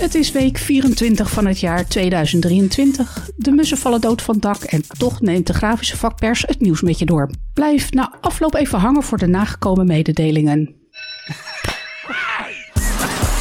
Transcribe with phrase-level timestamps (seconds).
[0.00, 3.28] Het is week 24 van het jaar 2023.
[3.36, 6.80] De mussen vallen dood van het dak en toch neemt de grafische vakpers het nieuws
[6.80, 7.30] met je door.
[7.54, 10.74] Blijf na afloop even hangen voor de nagekomen mededelingen.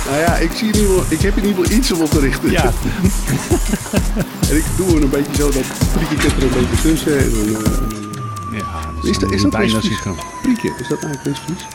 [0.06, 2.10] Nou ja, ik, zie in ieder geval, ik heb in ieder geval iets om op
[2.10, 2.52] te richten.
[2.52, 2.64] Ja.
[4.50, 7.20] en ik doe er een beetje zo dat priekje er een beetje tussen.
[7.20, 10.18] En dan, eh, ja dat is, dat, is dat bijna synchroon.
[10.42, 11.68] Priekje, is dat eigenlijk Westfries?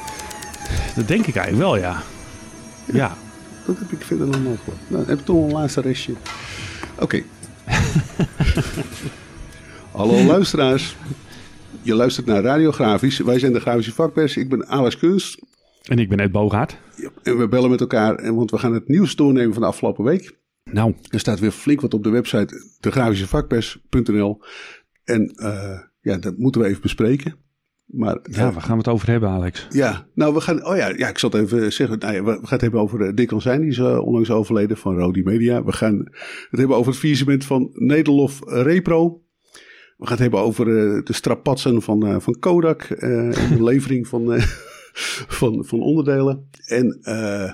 [0.95, 2.03] Dat denk ik eigenlijk wel, ja.
[2.85, 3.17] Ja.
[3.67, 4.81] Dat heb ik verder nog nooit gehoord.
[4.91, 6.13] Nou, dan heb ik toch een laatste restje.
[7.01, 7.23] Oké.
[9.93, 10.97] Hallo luisteraars.
[11.83, 13.19] Je luistert naar Radiografisch.
[13.19, 14.37] Wij zijn de grafische vakpers.
[14.37, 15.39] Ik ben Alex Kunst.
[15.83, 16.77] En ik ben Ed Bogaert.
[16.97, 19.69] Ja, En we bellen met elkaar, en- want we gaan het nieuws doornemen van de
[19.69, 20.39] afgelopen week.
[20.71, 24.43] Nou, Er staat weer flink wat op de website degrafischevakpers.nl.
[25.05, 27.37] En eh, ja, dat moeten we even bespreken.
[27.87, 29.67] Maar ja, waar gaan we het over hebben, Alex?
[29.71, 31.99] ja, nou we gaan, oh ja, ja ik zal het even zeggen.
[31.99, 34.77] Nou ja, we gaan het hebben over eh, Dick Zijn, die is eh, onlangs overleden
[34.77, 35.65] van Rodi Media.
[35.65, 35.99] We gaan
[36.51, 39.23] het hebben over het faillissement van Nederlof Repro.
[39.97, 42.83] We gaan het hebben over eh, de strapatsen van, eh, van Kodak.
[42.83, 44.41] en de levering van,
[45.39, 46.49] van, van onderdelen.
[46.67, 47.53] En eh,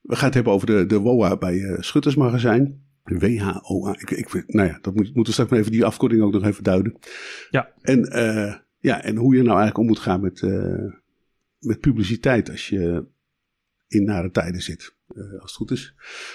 [0.00, 2.84] we gaan het hebben over de, de WOA bij Schuttersmagazijn.
[3.04, 3.96] WHOA.
[3.98, 6.44] Ik, ik, nou ja, dat moet, moeten we straks maar even die afkorting ook nog
[6.44, 6.96] even duiden.
[7.50, 7.68] Ja.
[7.80, 8.54] En, eh,
[8.86, 10.92] ja, en hoe je nou eigenlijk om moet gaan met, eh,
[11.58, 13.04] met publiciteit als je
[13.88, 14.94] in nare tijden zit.
[15.14, 15.94] eh, als het goed is.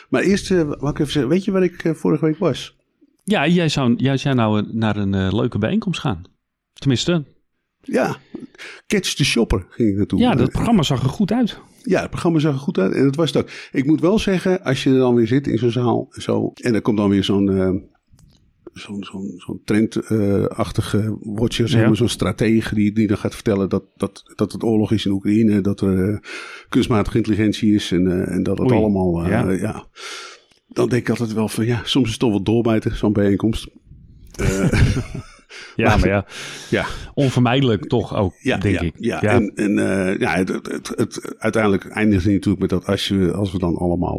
[0.10, 2.78] Maar eerst, wou ik even zeggen, weet je waar ik vorige week was?
[3.24, 6.22] Ja, jij zou, jij zou nou naar een leuke bijeenkomst gaan.
[6.74, 7.24] Tenminste,
[7.82, 8.18] Ja,
[8.88, 10.20] Catch the Shopper ging ik naartoe.
[10.20, 11.60] ja, dat programma zag er goed uit.
[11.84, 13.50] Ja, het programma zag er goed uit en dat was het ook.
[13.72, 16.74] Ik moet wel zeggen, als je er dan weer zit in zo'n zaal zo, en
[16.76, 17.90] er komt dan weer zo'n
[18.74, 21.88] zo'n zo'n zo'n trendachtige watcher, zeg Ja.
[21.88, 25.12] maar, zo'n stratege die, die dan gaat vertellen dat, dat, dat het oorlog is in
[25.12, 26.18] Oekraïne, dat er eh,
[26.70, 29.50] kunstmatige intelligentie is en, eh, en dat het Oei, allemaal, eh, ja.
[29.52, 29.86] ja.
[30.68, 33.68] Dan denk ik altijd wel van, ja, soms is het toch wel doorbijten, zo'n bijeenkomst.
[35.76, 36.26] Ja, Maar- maar ja,
[36.70, 38.94] Ja, onvermijdelijk toch ook, Ja, denk ja, ik.
[38.98, 39.74] Ja, en, en
[40.20, 40.50] ja, het,
[40.96, 44.18] het, uiteindelijk eindigt het natuurlijk met dat als, je, als we dan allemaal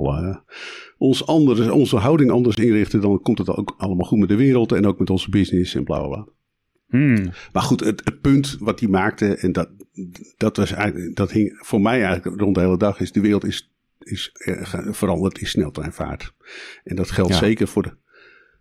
[1.03, 4.73] ons anders, onze houding anders inrichten, dan komt het ook allemaal goed met de wereld
[4.73, 6.27] en ook met onze business en bla bla bla.
[6.89, 9.69] Hmm, Maar goed, het, het punt wat hij maakte, en dat,
[10.37, 13.45] dat, was eigenlijk, dat hing voor mij eigenlijk rond de hele dag, is de wereld
[13.45, 16.35] is, is eh, veranderd in sneltreinvaart.
[16.85, 17.39] En dat geldt Ja.
[17.39, 17.97] zeker voor de,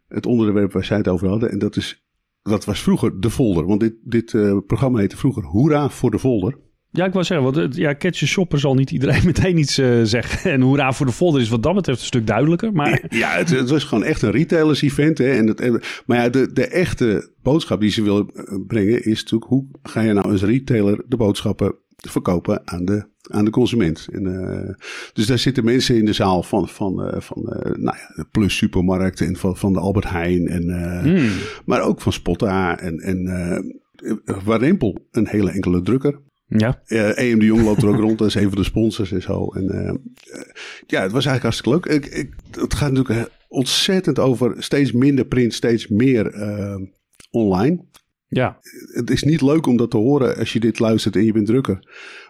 [0.08, 1.52] het onderwerp waar zij het over hadden.
[1.52, 2.04] En dat, is,
[2.44, 3.66] dat was vroeger de folder.
[3.66, 6.58] Want dit, dit eh, programma heette vroeger Hoera voor de folder.
[6.94, 10.52] Ja, ik wou zeggen, want ja, Catch Shopper zal niet iedereen meteen iets eh, zeggen.
[10.52, 12.72] En hoera voor de folder is wat dat betreft een stuk duidelijker.
[12.74, 15.18] Maar Ja, het, het was gewoon echt een retailers event.
[15.18, 15.32] Hè?
[15.32, 19.22] En het, en- maar ja, de, de echte boodschap die ze willen eh, brengen is
[19.22, 19.52] natuurlijk...
[19.52, 24.08] hoe ga je nou als retailer de boodschappen verkopen aan de, aan de consument?
[24.12, 24.74] En, eh,
[25.14, 27.42] dus daar zitten mensen in de zaal van, van, van
[27.80, 30.48] nou ja, de Plus Supermarkt en van, van de Albert Heijn.
[30.48, 30.70] En,
[31.04, 31.30] Hmm.
[31.66, 33.82] Maar ook van Spotta en, en
[34.44, 36.20] Warempel, een hele enkele drukker.
[36.58, 39.12] Ja, Eh EM de Jong loopt er ook rond, dat is een van de sponsors
[39.12, 39.48] en zo.
[39.48, 39.96] En, eh, eh,
[40.88, 41.86] ja, het was eigenlijk hartstikke leuk.
[41.86, 46.82] Ik, ik, het gaat natuurlijk eh, ontzettend over steeds minder print, steeds meer eh,
[47.32, 47.86] online.
[48.28, 48.60] ja,
[48.94, 51.46] Het is niet leuk om dat te horen als je dit luistert en je bent
[51.46, 51.80] drukker.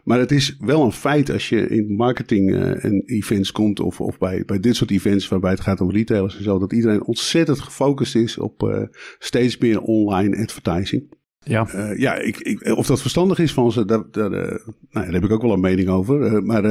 [0.04, 4.02] Maar het is wel een feit als je in marketing eh, en events komt of,
[4.02, 7.04] of bij, bij dit soort events waarbij het gaat om retailers en zo, dat iedereen
[7.04, 8.84] ontzettend gefocust is op eh,
[9.20, 11.20] steeds meer online advertising.
[11.44, 11.68] Ja.
[11.68, 15.02] Eh, ja, ik, ik, of dat verstandig is van ze, daar, daar, eh, nou ja,
[15.02, 16.22] daar heb ik ook wel een mening over.
[16.26, 16.64] Eh, maar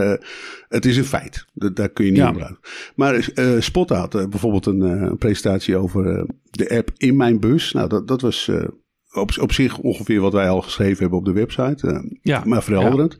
[0.68, 1.44] het is een feit.
[1.54, 2.32] Dat, daar kun je niet Ja.
[2.32, 2.58] blijven.
[2.94, 3.28] Maar
[3.58, 7.72] Spot had bijvoorbeeld een, presentatie over de app in mijn bus.
[7.72, 8.50] Nou, dat, dat was
[9.12, 12.04] op, op zich ongeveer wat wij al geschreven hebben op de website.
[12.22, 13.16] Ja, maar verhelderend.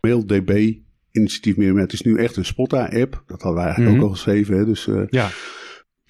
[0.00, 0.72] Mail DB
[1.12, 1.76] initiatief meer.
[1.78, 3.22] Het is nu echt een Spotta-app.
[3.26, 4.02] Dat hadden wij eigenlijk Mhm.
[4.04, 4.56] ook al geschreven.
[4.56, 4.64] Hè?
[4.64, 5.28] Dus, Ja.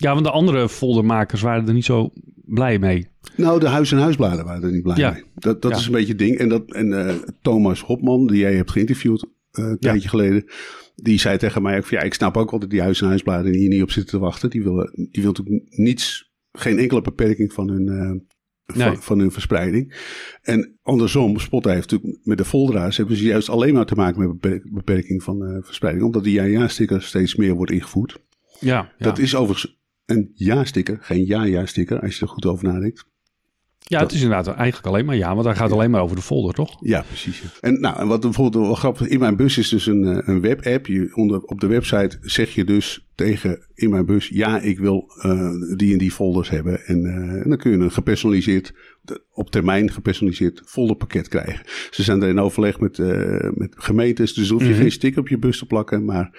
[0.02, 2.12] Ja, want de andere foldermakers waren er niet zo
[2.44, 3.06] blij mee.
[3.36, 5.10] Nou, de huis- en huisbladen waren er niet blij Ja.
[5.10, 5.22] mee.
[5.34, 5.76] Dat, dat Ja.
[5.76, 6.36] is een beetje het ding.
[6.38, 10.44] En, dat, en eh, Thomas Hopman, die jij hebt geïnterviewd eh, een tijdje geleden,
[10.96, 13.06] die zei tegen mij ook van ja, ik snap ook wel dat die huis- en
[13.08, 14.50] huisbladen hier niet op zitten te wachten.
[14.50, 18.10] Die willen, die wil natuurlijk niets, geen enkele beperking van hun, eh,
[18.76, 18.96] van, Nee.
[18.96, 19.94] van hun verspreiding.
[20.42, 24.20] En andersom, Spot heeft natuurlijk met de folderaars hebben ze juist alleen maar te maken
[24.20, 28.18] met beperk- beperking van verspreiding, omdat die ja-ja-sticker steeds meer wordt ingevoerd.
[28.60, 29.04] Ja, ja.
[29.04, 33.04] Dat is overigens een ja-sticker, geen ja-ja-sticker, als je er goed over nadenkt.
[33.78, 36.22] ja het is inderdaad eigenlijk alleen maar ja, want hij gaat alleen maar over de
[36.22, 36.76] folder, toch?
[36.80, 37.42] Ja, precies.
[37.60, 40.40] En, nou, en wat bijvoorbeeld wel grappig in mijn bus is dus een, eh, een
[40.40, 40.86] webapp.
[40.86, 45.04] Je, onder, op de website zeg je dus tegen in mijn bus, ja, ik wil
[45.20, 46.84] eh, die en die folders hebben.
[46.86, 48.72] En, eh, en dan kun je een gepersonaliseerd,
[49.32, 51.66] op termijn gepersonaliseerd folderpakket krijgen.
[51.90, 52.98] Ze zijn er in overleg met,
[53.54, 54.78] met gemeentes, dus hoef je Mhm.
[54.80, 56.30] geen sticker op je bus te plakken, maar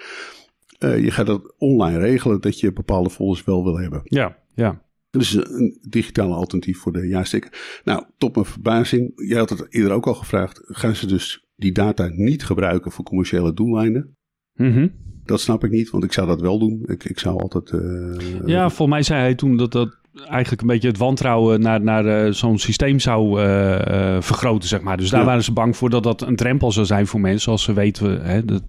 [0.90, 4.00] je gaat dat online regelen dat je bepaalde folders wel wil hebben.
[4.04, 4.82] Ja, ja.
[5.10, 7.80] Dus een digitale alternatief voor de jaarsticker.
[7.84, 11.72] Nou, tot mijn verbazing, jij had het eerder ook al gevraagd, gaan ze dus die
[11.72, 14.16] data niet gebruiken voor commerciële doeleinden?
[14.54, 14.88] Mhm.
[15.24, 16.82] Dat snap ik niet, want ik zou dat wel doen.
[16.86, 17.70] Ik, ik zou altijd...
[17.70, 21.80] Uh, ja, volgens mij zei hij toen dat dat eigenlijk een beetje het wantrouwen naar,
[21.80, 24.96] naar uh, zo'n systeem zou uh, vergroten, zeg maar.
[24.96, 27.52] Dus daar waren ze bang voor dat dat een drempel zou zijn voor mensen.
[27.52, 28.62] Als ze weten hè, dat,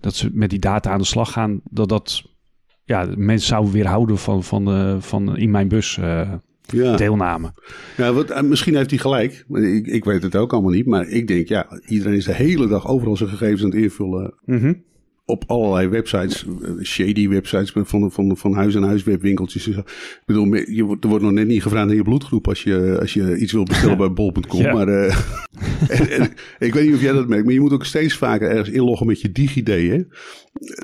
[0.00, 2.22] dat ze met die data aan de slag gaan, dat dat
[2.84, 5.98] ja, mensen zouden weerhouden van, van, van in mijn bus
[6.60, 6.96] ja.
[6.96, 7.52] deelname.
[7.96, 9.44] Ja, wat, misschien heeft hij gelijk.
[9.48, 10.86] Ik, ik weet het ook allemaal niet.
[10.86, 14.34] Maar ik denk, ja, iedereen is de hele dag overal zijn gegevens aan het invullen.
[14.44, 14.88] Mm
[15.30, 19.66] op allerlei websites, eh, shady websites van, van, van huis en huis webwinkeltjes.
[19.66, 19.84] Ik
[20.26, 23.36] bedoel, je, er wordt nog net niet gevraagd naar je bloedgroep als je, als je
[23.36, 24.62] iets wil bestellen bij bol.com.
[24.62, 25.14] Maar uh,
[25.88, 28.68] en, ik weet niet of jij dat merkt, maar je moet ook steeds vaker ergens
[28.68, 29.68] inloggen met je DigiD.
[29.68, 30.02] Hè?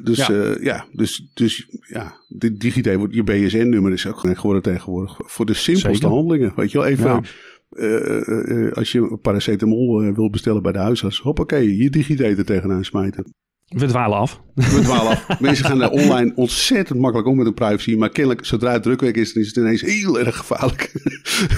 [0.03, 4.63] Dus ja, uh, ja dus, dus ja, de DigiD wordt je BSN-nummer is ook geworden
[4.63, 6.53] tegenwoordig voor de simpelste handelingen.
[6.57, 7.11] Weet je wel, even.
[7.11, 7.23] Ja.
[7.71, 13.35] Uh, als je paracetamol wil bestellen bij de huisarts, hoppakee, je DigiD er tegenaan smijten.
[13.69, 14.41] We dwalen af.
[14.55, 15.41] We dwalen af.
[15.41, 17.95] Mensen gaan er online ontzettend makkelijk om met hun privacy.
[17.95, 20.93] Maar kennelijk, zodra het drukwerk is, dan is het ineens heel erg gevaarlijk.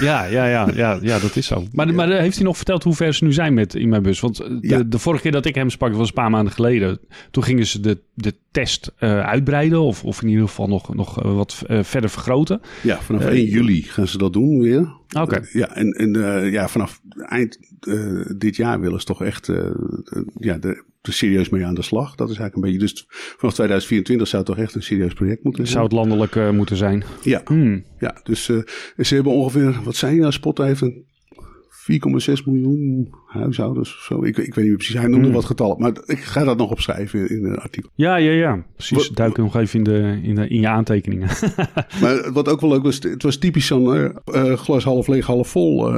[0.01, 1.63] Ja, ja, ja, ja, ja dat is zo.
[1.71, 4.19] Maar, maar heeft hij nog verteld hoe ver ze nu zijn met in mijn bus?
[4.19, 6.99] Want de, de vorige keer dat ik hem sprak, was een paar maanden geleden.
[7.31, 9.81] Toen gingen ze de, de test uh, uitbreiden.
[9.81, 12.61] Of, of in ieder geval nog, nog uh, wat uh, verder vergroten.
[12.83, 14.97] Ja, vanaf 1 juli gaan ze dat doen weer.
[15.09, 15.21] Oké.
[15.21, 15.49] Okay.
[15.51, 16.11] ja, en, en
[16.51, 17.59] ja, vanaf eind
[18.37, 19.51] dit jaar willen ze toch echt
[20.37, 22.15] ja, de er serieus mee aan de slag.
[22.15, 22.93] Dat is eigenlijk een beetje.
[22.93, 23.05] Dus
[23.37, 25.73] vanaf 2024 zou het toch echt een serieus project moeten zijn.
[25.73, 27.03] Zou het landelijk moeten zijn?
[27.21, 27.41] Ja.
[27.45, 27.83] Hmm.
[27.99, 28.65] ja dus ze
[29.15, 29.79] hebben ongeveer.
[29.83, 30.31] Wat zijn nou?
[30.31, 31.05] Spot heeft een
[31.91, 34.23] 4,6 miljoen huishoudens of zo.
[34.23, 34.95] Ik, ik weet niet precies.
[34.95, 35.35] Hij noemde hmm.
[35.35, 35.79] wat getallen.
[35.79, 37.89] Maar ik ga dat nog opschrijven in een artikel.
[37.95, 38.65] Ja, ja, ja.
[38.75, 39.07] Precies.
[39.07, 41.27] Wat, Duik nog even in, de, in, de, in je aantekeningen.
[42.01, 42.99] maar wat ook wel leuk was.
[42.99, 45.91] Het was typisch zo'n uh, glas half leeg, half vol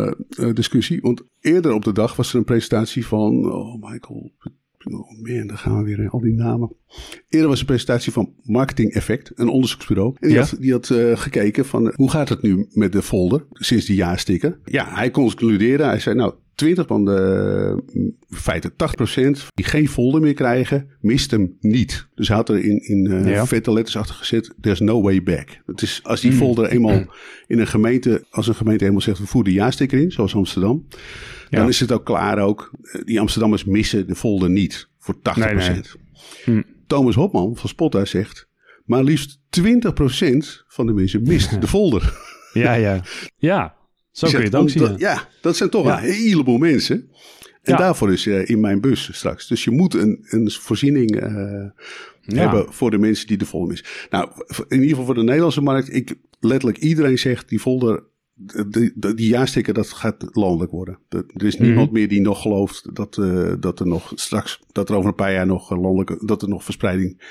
[0.54, 1.02] discussie.
[1.02, 3.52] Want eerder op de dag was er een presentatie van.
[3.52, 4.32] Oh, Michael
[4.83, 6.75] Oh man, daar gaan we weer al die namen.
[7.30, 10.16] Eerder was een presentatie van Marketing Effect, een onderzoeksbureau.
[10.19, 13.01] En die had, die had uh, gekeken van uh, hoe gaat het nu met de
[13.01, 14.60] folder sinds die jaarstikken.
[14.66, 18.75] Ja, hij concludeerde, hij zei nou 20 van de in feite 80%
[19.53, 22.07] die geen folder meer krijgen, mist hem niet.
[22.15, 23.45] Dus hij had er in, in uh, ja.
[23.45, 25.62] vette letters achter gezet, there's no way back.
[25.65, 26.38] Het is als die mm.
[26.38, 27.06] folder eenmaal
[27.48, 30.88] in een gemeente, als een gemeente eenmaal zegt we voeren de jaarsticker in, zoals Amsterdam.
[31.50, 31.59] Ja.
[31.59, 32.71] Dan is het ook klaar ook.
[33.06, 35.19] Die Amsterdammers missen de folder niet voor 80%.
[35.38, 35.81] Nee, nee.
[36.44, 36.62] Hm.
[36.88, 38.47] Thomas Hopman van Spotta zegt,
[38.86, 39.62] maar liefst 20%
[40.68, 42.13] van de mensen mist de folder.
[42.54, 43.04] Ja, ja.
[43.38, 43.75] Ja,
[44.12, 44.98] zo kun je het ook zien.
[44.98, 45.98] Ja, dat zijn toch ja.
[45.98, 47.10] een heleboel mensen.
[47.62, 47.78] En ja.
[47.78, 49.48] daarvoor is uh, in mijn bus straks.
[49.48, 51.66] Dus je moet een, een voorziening uh,
[52.22, 53.88] hebben voor de mensen die de folder missen.
[54.10, 55.94] Nou, in ieder geval voor de Nederlandse markt.
[55.94, 58.04] Ik, letterlijk iedereen zegt die folder
[58.68, 61.00] die, die jaarsticker, dat gaat landelijk worden.
[61.10, 64.90] Er is niemand mm meer die nog gelooft dat, uh, dat er nog straks, dat
[64.90, 67.22] er over een paar jaar nog landelijke, dat er nog verspreiding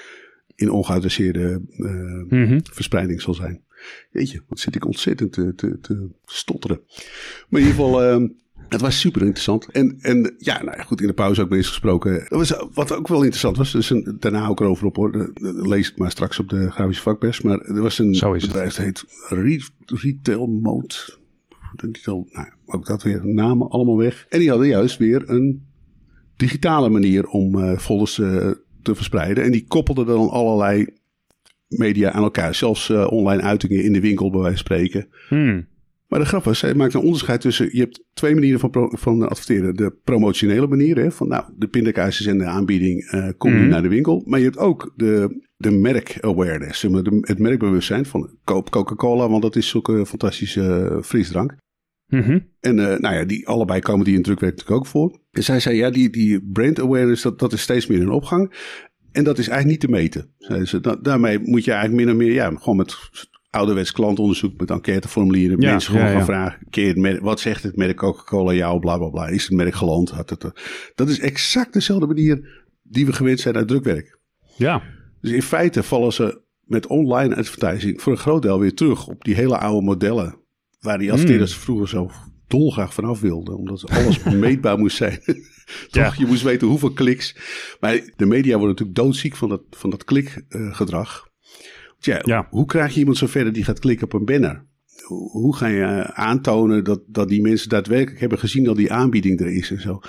[0.55, 2.61] in ongeadresseerde mm -hmm.
[2.63, 3.63] verspreiding zal zijn.
[4.11, 6.81] Jeetje, wat zit ik ontzettend te, te, te stotteren.
[7.49, 8.29] Maar in ieder geval, uh,
[8.69, 9.67] het was super interessant.
[9.71, 12.27] En, en ja, nou ja, goed, in de pauze ook bezig gesproken.
[12.29, 15.33] Dat was, wat ook wel interessant was, dus een, daarna ook erover op hoor.
[15.41, 17.41] Lees het maar straks op de grafische vakpers.
[17.41, 19.05] Maar er was een bedrijf dat heet
[19.87, 20.95] Retail Mode.
[22.33, 24.27] Nou, ook dat weer namen allemaal weg.
[24.29, 25.67] En die hadden juist weer een
[26.37, 28.51] digitale manier om uh, folders uh,
[28.83, 29.45] te verspreiden.
[29.45, 30.87] En die koppelden dan allerlei
[31.71, 32.55] media aan elkaar.
[32.55, 35.09] Zelfs uh, online uitingen in de winkel bij wijze van spreken.
[35.29, 35.69] Hmm.
[36.11, 37.69] Maar de grap was, hij maakt een onderscheid tussen...
[37.73, 39.75] Je hebt twee manieren van, pro, van adverteren.
[39.75, 43.69] De promotionele manier, hè, van nou, de pindakaasjes en de aanbieding uh, kom je mm.
[43.69, 44.23] naar de winkel.
[44.27, 46.83] Maar je hebt ook de, de merk-awareness,
[47.21, 51.55] het merkbewustzijn van koop Coca-Cola, want dat is zulke fantastische uh, frisdrank.
[52.07, 52.49] Mm -hmm.
[52.61, 55.19] En uh, nou ja, die, allebei komen die in drukwerk natuurlijk ook voor.
[55.31, 58.53] En zij zei, ja, die, die brand awareness, dat, dat is steeds meer in opgang.
[59.13, 60.31] En dat is eigenlijk niet te meten.
[60.67, 62.97] Ze, da daarmee moet je eigenlijk min of meer, ja, gewoon met
[63.51, 65.61] ouderwets klantonderzoek met enquêteformulieren.
[65.61, 69.09] Ja, mensen gewoon ja, gaan vragen, keer wat zegt het merk Coca-Cola jou, bla bla
[69.09, 69.27] bla.
[69.29, 70.11] Is het merk geland?
[70.11, 70.47] Had het,
[70.95, 74.19] dat is exact dezelfde manier die we gewend zijn uit drukwerk.
[74.57, 74.83] Ja.
[75.21, 79.25] Dus in feite vallen ze met online advertising voor een groot deel weer terug op
[79.25, 80.39] die hele oude modellen.
[80.81, 81.61] Waar die adverteerders mm.
[81.61, 82.11] vroeger zo
[82.47, 83.57] dolgraag vanaf wilden.
[83.57, 85.21] Omdat alles meetbaar moest zijn.
[85.91, 86.15] Toch?
[86.15, 87.37] Je moest weten hoeveel kliks.
[87.81, 91.29] Maar de media worden natuurlijk doodziek van dat, van dat klikgedrag.
[91.99, 92.47] Tja, ja.
[92.51, 94.65] hoe krijg je iemand zover die gaat klikken op een banner?
[95.33, 99.53] Hoe ga je aantonen dat, dat die mensen daadwerkelijk hebben gezien dat die aanbieding er
[99.55, 100.01] is en zo?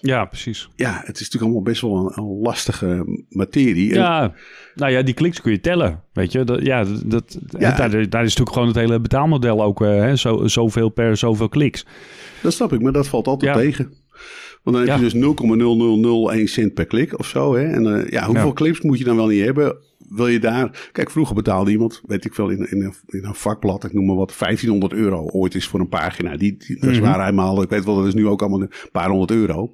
[0.00, 0.68] Ja, precies.
[0.76, 3.90] Ja, het is natuurlijk allemaal best wel een, een lastige materie.
[3.90, 4.34] En- Ja,
[4.74, 6.44] nou ja, die kliks kun je tellen, weet je.
[6.44, 7.76] Dat, ja, dat, Ja.
[7.76, 11.48] Daar, daar is natuurlijk gewoon het hele betaalmodel ook, eh, hè, zo, zoveel per zoveel
[11.48, 11.86] kliks.
[12.42, 13.60] Dat snap ik, maar dat valt altijd Ja.
[13.60, 13.92] tegen.
[14.62, 15.14] Want dan heb je dus
[16.40, 17.54] 0,0001 cent per klik of zo.
[17.54, 17.64] Hè?
[17.64, 19.76] En eh, ja, hoeveel clips moet je dan wel niet hebben?
[20.08, 20.88] Wil je daar...
[20.92, 24.06] Kijk, vroeger betaalde iemand, weet ik veel, in, in, een, in een vakblad, ik noem
[24.06, 26.36] maar wat, 1500 euro ooit is voor een pagina.
[26.36, 27.06] Die, die, dat is Mhm.
[27.10, 29.72] waar eenmaal, ik weet wel, dat is nu ook allemaal een paar honderd euro.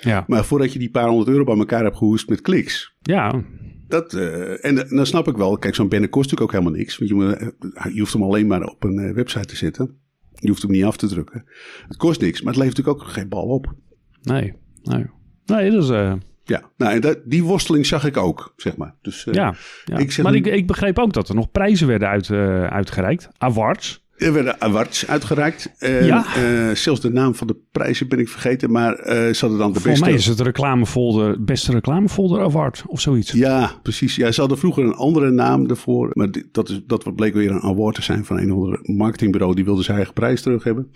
[0.00, 3.44] Ja, Maar voordat je die paar honderd euro bij elkaar hebt gehoest met kliks, ja,
[3.88, 5.58] dat, eh, en dan snap ik wel.
[5.58, 6.98] Kijk, zo'n banner kost natuurlijk ook helemaal niks.
[6.98, 7.34] Want je, moet,
[7.74, 9.98] eh, je hoeft hem alleen maar op een eh, website te zetten.
[10.40, 11.44] Je hoeft hem niet af te drukken.
[11.88, 13.74] Het kost niks, maar het levert natuurlijk ook geen bal op.
[14.22, 15.06] nee, nee.
[15.46, 15.88] Nee, dat is...
[15.88, 16.12] eh,
[16.44, 18.94] Ja, nou, en dat, die worsteling zag ik ook, zeg maar.
[19.02, 19.54] Dus eh, ja,
[19.84, 19.96] ja.
[19.98, 22.64] ik zeg maar nu- ik, ik begreep ook dat er nog prijzen werden uit, eh,
[22.66, 23.28] uitgereikt.
[23.38, 23.99] Awards.
[24.20, 25.70] Er werden awards uitgereikt.
[25.78, 26.24] En, Ja.
[26.36, 29.72] eh, zelfs de naam van de prijzen ben ik vergeten, maar eh ze hadden dan
[29.72, 30.04] de Voor beste...
[30.04, 33.32] mij is het reclamefolder, beste reclamefolder award of zoiets.
[33.32, 34.16] Ja, precies.
[34.16, 36.10] Ja, ze hadden vroeger een andere naam ervoor.
[36.12, 38.78] Maar dit- dat, is, dat bleek weer een award te zijn van een of ander
[38.82, 39.54] marketingbureau.
[39.54, 40.90] Die wilde zijn eigen prijs terug hebben.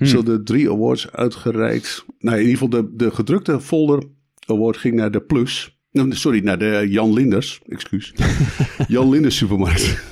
[0.00, 2.04] Ze hadden drie awards uitgereikt.
[2.18, 4.02] Nou, in ieder geval de, de gedrukte folder
[4.46, 5.78] award ging naar de Plus.
[5.92, 7.60] Nou, Sorry, naar de Jan Linders.
[7.68, 8.12] Excuus.
[8.88, 10.02] Jan Linders supermarkt.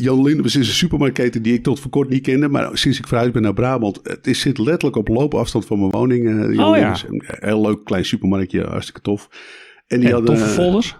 [0.00, 2.48] Jan Linders is een supermarktketen die ik tot voor kort niet kende.
[2.48, 4.00] Maar sinds ik verhuisd ben naar Brabant.
[4.02, 6.26] Het is, zit letterlijk op loopafstand van mijn woning.
[6.28, 6.96] eh, Jan Oh ja.
[7.08, 8.64] Een heel leuk klein supermarktje.
[8.64, 9.28] Hartstikke tof.
[9.86, 10.96] En die En hadden, toffe folders.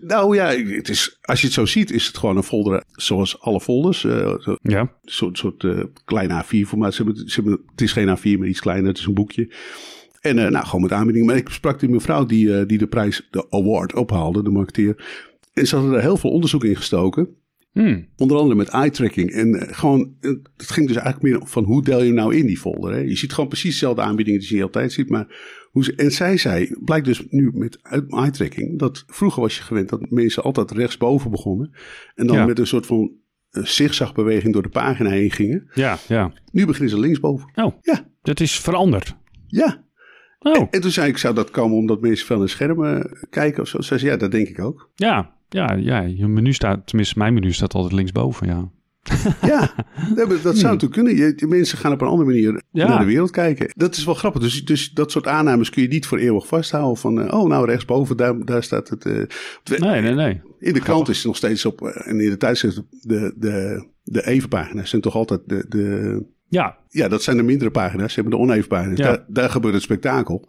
[0.00, 3.40] nou ja, het is, als je het zo ziet, is het gewoon een folder zoals
[3.40, 4.04] alle folders.
[4.04, 4.80] eh, zo- Ja.
[4.80, 6.94] Een soort, soort eh, klein A4-formaat.
[6.94, 8.88] Ze hebben, ze hebben, het is geen A4, maar iets kleiner.
[8.88, 9.52] Het is een boekje.
[10.20, 11.26] En eh, nou, gewoon met aanbieding.
[11.26, 15.04] Maar ik sprak die mevrouw die, eh, die de prijs, de award ophaalde, de marketeer.
[15.52, 17.28] En ze hadden er heel veel onderzoek in gestoken.
[17.74, 18.08] Hmm.
[18.16, 19.30] Onder andere met eye-tracking.
[19.32, 22.34] En eh, gewoon, eh, het ging dus eigenlijk meer van hoe deel je hem nou
[22.36, 22.92] in die folder.
[22.92, 22.98] Hè?
[22.98, 25.08] Je ziet gewoon precies dezelfde aanbiedingen die je altijd ziet.
[25.08, 25.26] Maar
[25.70, 27.78] hoe ze, en zij zei, blijkt dus nu met
[28.08, 31.74] eye-tracking, dat vroeger was je gewend dat mensen altijd rechtsboven begonnen.
[32.14, 32.46] En dan Ja.
[32.46, 33.12] met een soort van
[33.50, 35.70] eh, zigzagbeweging door de pagina heen gingen.
[35.74, 36.32] Ja, ja.
[36.52, 37.50] Nu beginnen ze linksboven.
[37.54, 39.16] Oh, Ja, dat is veranderd.
[39.46, 39.82] ja.
[40.38, 43.68] Oh, En toen zei ik, zou dat komen omdat mensen veel naar schermen kijken of
[43.68, 43.80] zo?
[43.80, 44.90] Zei ze, ja, dat denk ik ook.
[44.94, 45.32] ja.
[45.54, 48.68] Ja, ja, je menu staat, tenminste mijn menu staat altijd linksboven, ja.
[49.50, 49.74] Ja,
[50.14, 51.16] dat, zou natuurlijk kunnen.
[51.16, 52.60] Je, de mensen gaan op een andere manier Hmm.
[52.70, 52.88] Ja.
[52.88, 53.68] naar de wereld kijken.
[53.76, 54.42] Dat is wel grappig.
[54.42, 56.96] Dus, dus dat soort aannames kun je niet voor eeuwig vasthouden.
[56.96, 59.04] Van, eh, oh, nou rechtsboven, daar, daar staat het.
[59.06, 60.40] eh, Nee, nee, nee.
[60.58, 63.86] In de krant is het nog steeds op, eh, en in de tijdschrift, de, de,
[64.02, 68.12] de evenpagina's zijn toch altijd de, de, Ja, ja, dat zijn de mindere pagina's.
[68.12, 68.98] Ze hebben de oneven pagina's.
[68.98, 69.04] Ja.
[69.04, 70.48] Daar, daar gebeurt het spektakel.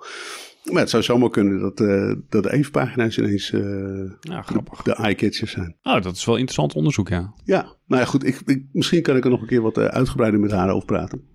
[0.72, 4.82] Maar het zou zomaar kunnen dat, eh, dat de evenpagina's ineens eh, ja grappig.
[4.82, 5.76] de eye-catchers zijn.
[5.84, 7.34] Oh, dat is wel interessant onderzoek, ja.
[7.44, 8.26] Ja, nou ja, goed.
[8.26, 10.86] Ik, ik, misschien kan ik er nog een keer wat eh, uitgebreider met haar over
[10.86, 11.34] praten.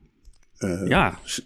[0.87, 1.45] Ja, Ze,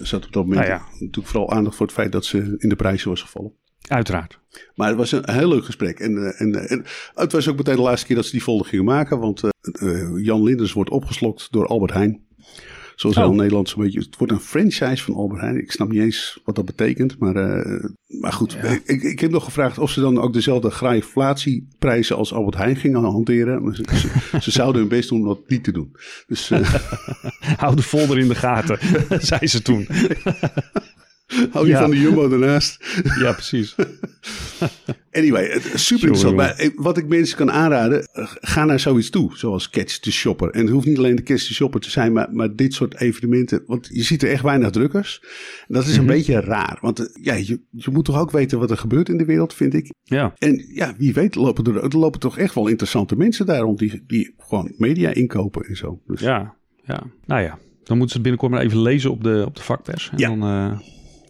[0.00, 0.86] zat op dat moment Nou ja.
[0.92, 3.52] natuurlijk vooral aandacht voor het feit dat ze in de prijzen was gevallen.
[3.88, 4.40] uiteraard.
[4.74, 5.98] Maar het was een heel leuk gesprek.
[5.98, 8.84] En, en, en het was ook meteen de laatste keer dat ze die folder gingen
[8.84, 9.18] maken.
[9.18, 9.40] Want
[10.16, 12.20] Jan Linders wordt opgeslokt door Albert Heijn.
[12.96, 13.22] Zoals Oh.
[13.22, 14.00] heel Nederland zo'n beetje.
[14.00, 15.58] Het wordt een franchise van Albert Heijn.
[15.58, 17.18] Ik snap niet eens wat dat betekent.
[17.18, 17.84] Maar, eh,
[18.20, 22.56] maar goed, ik, ik heb nog gevraagd of ze dan ook dezelfde grainflatieprijzen als Albert
[22.56, 23.62] Heijn gingen hanteren.
[23.64, 25.96] Maar ze, ze, ze zouden hun best doen om dat niet te doen.
[26.26, 26.74] Dus eh,
[27.62, 28.78] Hou de folder in de gaten,
[29.26, 29.86] zei ze toen.
[31.50, 31.80] hou je Ja.
[31.80, 33.00] van de Jumbo ernaast.
[33.20, 33.74] Ja, precies.
[35.12, 36.36] Anyway, super interessant.
[36.36, 40.12] Maar eh, wat ik mensen kan aanraden, eh, ga naar zoiets toe, zoals Catch the
[40.12, 40.50] Shopper.
[40.50, 43.00] En het hoeft niet alleen de Catch the Shopper te zijn, maar, maar dit soort
[43.00, 43.62] evenementen.
[43.66, 45.22] Want je ziet er echt weinig drukkers.
[45.68, 46.78] Dat is een beetje raar.
[46.80, 49.54] Want eh, ja, je, je moet toch ook weten wat er gebeurt in de wereld,
[49.54, 49.92] vind ik.
[50.02, 53.60] Ja, En ja, wie weet lopen er, er lopen toch echt wel interessante mensen daar
[53.60, 56.00] rond die, die gewoon media inkopen en zo.
[56.06, 57.02] Dus, ja, ja.
[57.26, 60.10] Nou ja, dan moeten ze binnenkort maar even lezen op de, op de vakpers.
[60.12, 60.28] En Ja.
[60.28, 60.82] dan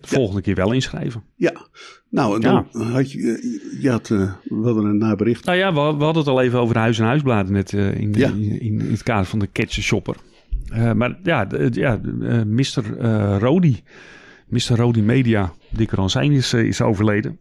[0.07, 1.23] volgende keer wel inschrijven.
[1.37, 1.67] Ja,
[2.11, 5.45] nou en dan had je, je had, eh, we hadden een nabericht.
[5.45, 7.95] Nou ja, we, we hadden het al even over de huis- en huisbladen net eh,
[7.95, 8.29] in, Ja.
[8.29, 10.17] in, in, het kader van de Catch Shopper.
[10.73, 12.01] Eh, maar ja, ja
[12.47, 12.99] Mr.
[13.39, 13.83] Rodi,
[14.49, 14.77] Mr.
[14.77, 17.39] Rodi Media, Dick Ransijn is, is overleden.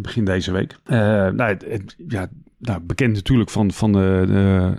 [0.00, 0.76] begin deze week.
[0.86, 4.72] Nou, het- het- ja, nou, bekend natuurlijk van, van de, de,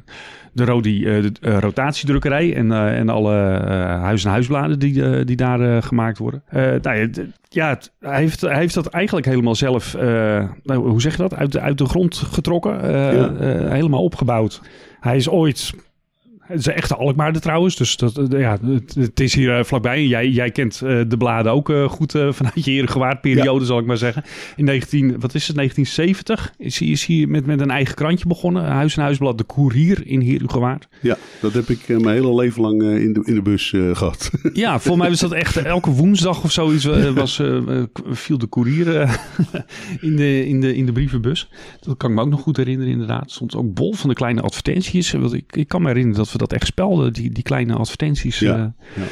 [0.54, 5.24] de Rodi eh, de, eh, rotatiedrukkerij en, eh, en alle eh, huis- en huisbladen die,
[5.26, 6.44] die daar gemaakt worden.
[6.52, 9.94] Nou, ja, het- ja, het- hij, heeft, hij heeft dat eigenlijk helemaal zelf,
[10.64, 13.34] nou, hoe zeg je dat, uit de, uit de grond getrokken, Ja.
[13.70, 14.62] helemaal opgebouwd.
[15.00, 15.74] Hij is ooit
[16.48, 17.76] Het is een echte Alkmaarder trouwens.
[17.76, 18.58] Dus dat, ja,
[18.96, 20.06] het, is hier vlakbij.
[20.06, 24.24] Jij, jij kent de bladen ook goed vanuit je Herengewaard-periode, zal ik maar zeggen.
[24.56, 28.64] In 19, wat is het, 1970 is, is hier met, met een eigen krantje begonnen.
[28.64, 30.88] Huis en Huisblad, de Courier in Herengewaard.
[31.02, 34.32] Ja, dat heb ik mijn hele leven lang in, de, in de bus gehad.
[34.54, 37.42] Ja, voor mij was dat echt elke woensdag of zoiets was,
[38.10, 39.20] viel de Courier
[40.02, 41.50] in, de, in, de, in de brievenbus.
[41.80, 43.32] Dat kan ik me ook nog goed herinneren inderdaad.
[43.32, 45.12] Stond ook bol van de kleine advertenties.
[45.12, 48.40] Want ik, ik kan me herinneren dat we dat echt spelden, die, die kleine advertenties.
[48.40, 49.04] Ja, ja.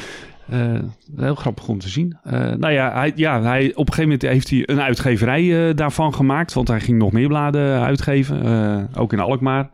[0.52, 0.80] Uh,
[1.16, 2.16] heel grappig om te zien.
[2.24, 5.74] Uh, nou ja, hij, ja hij, op een gegeven moment heeft hij een uitgeverij uh,
[5.74, 6.52] daarvan gemaakt.
[6.52, 8.94] Want hij ging nog meer bladen uitgeven.
[8.94, 9.70] ook in Alkmaar.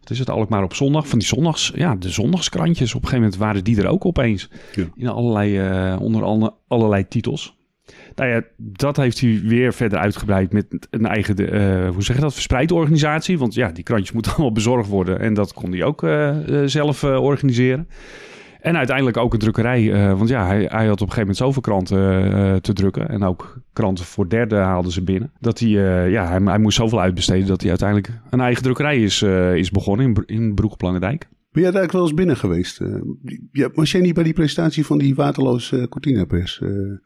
[0.00, 0.30] Wat is het?
[0.30, 1.08] Alkmaar op zondag.
[1.08, 2.94] Van die zondags, ja, de zondagskrantjes.
[2.94, 4.48] Op een gegeven moment waren die er ook opeens.
[4.74, 4.84] Ja.
[4.96, 5.60] In allerlei,
[5.98, 7.55] onder alle, allerlei titels.
[8.14, 12.22] Nou ja, dat heeft hij weer verder uitgebreid met een eigen, uh, hoe zeg je
[12.22, 13.38] dat, verspreidorganisatie.
[13.38, 15.20] Want ja, die krantjes moeten allemaal bezorgd worden.
[15.20, 17.88] En dat kon hij ook uh, zelf organiseren.
[18.60, 20.14] En uiteindelijk ook een drukkerij.
[20.16, 23.08] want ja, hij, hij, had op een gegeven moment zoveel kranten te drukken.
[23.08, 25.32] En ook kranten voor derden haalden ze binnen.
[25.40, 25.68] Dat hij,
[26.10, 29.22] ja, hij, hij, moest zoveel uitbesteden dat hij uiteindelijk een eigen drukkerij is,
[29.54, 32.80] is begonnen in, in Broek Ben jij daar eigenlijk wel eens binnen geweest?
[33.74, 36.62] Was jij niet bij die presentatie van die waterloos Cortina pers?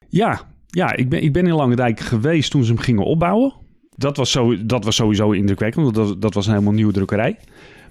[0.08, 0.40] Ja,
[0.70, 3.52] ja, ik ben, ik ben in Langendijk geweest toen ze hem gingen opbouwen.
[3.96, 7.38] Dat was, zo, dat was sowieso indrukwekkend, want dat, dat was een helemaal nieuwe drukkerij.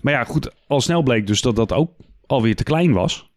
[0.02, 1.92] Maar ja, goed, al snel bleek dus dat dat ook
[2.26, 3.32] alweer te klein was.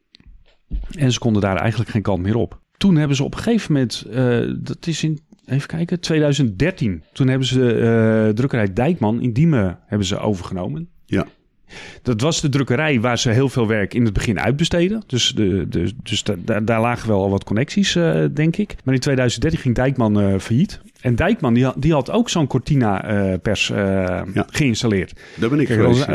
[0.98, 2.60] En ze konden daar eigenlijk geen kant meer op.
[2.76, 7.02] Toen hebben ze op een gegeven moment, uh, dat is in, even kijken, 2013.
[7.12, 10.88] Toen hebben ze uh, drukkerij Dijkman in Diemen hebben ze overgenomen.
[11.06, 11.26] Ja.
[12.02, 15.02] Dat was de drukkerij waar ze heel veel werk in het begin uitbesteden.
[15.06, 18.74] Dus, de, de, dus daar, daar lagen wel al wat connecties, uh, denk ik.
[18.84, 20.80] Maar in 2013 ging Dijkman uh, failliet.
[21.00, 23.76] En Dijkman die had, die had ook zo'n Cortina-pers uh,
[24.34, 24.46] ja.
[24.50, 25.20] geïnstalleerd.
[25.36, 26.06] Daar ben ik geweest.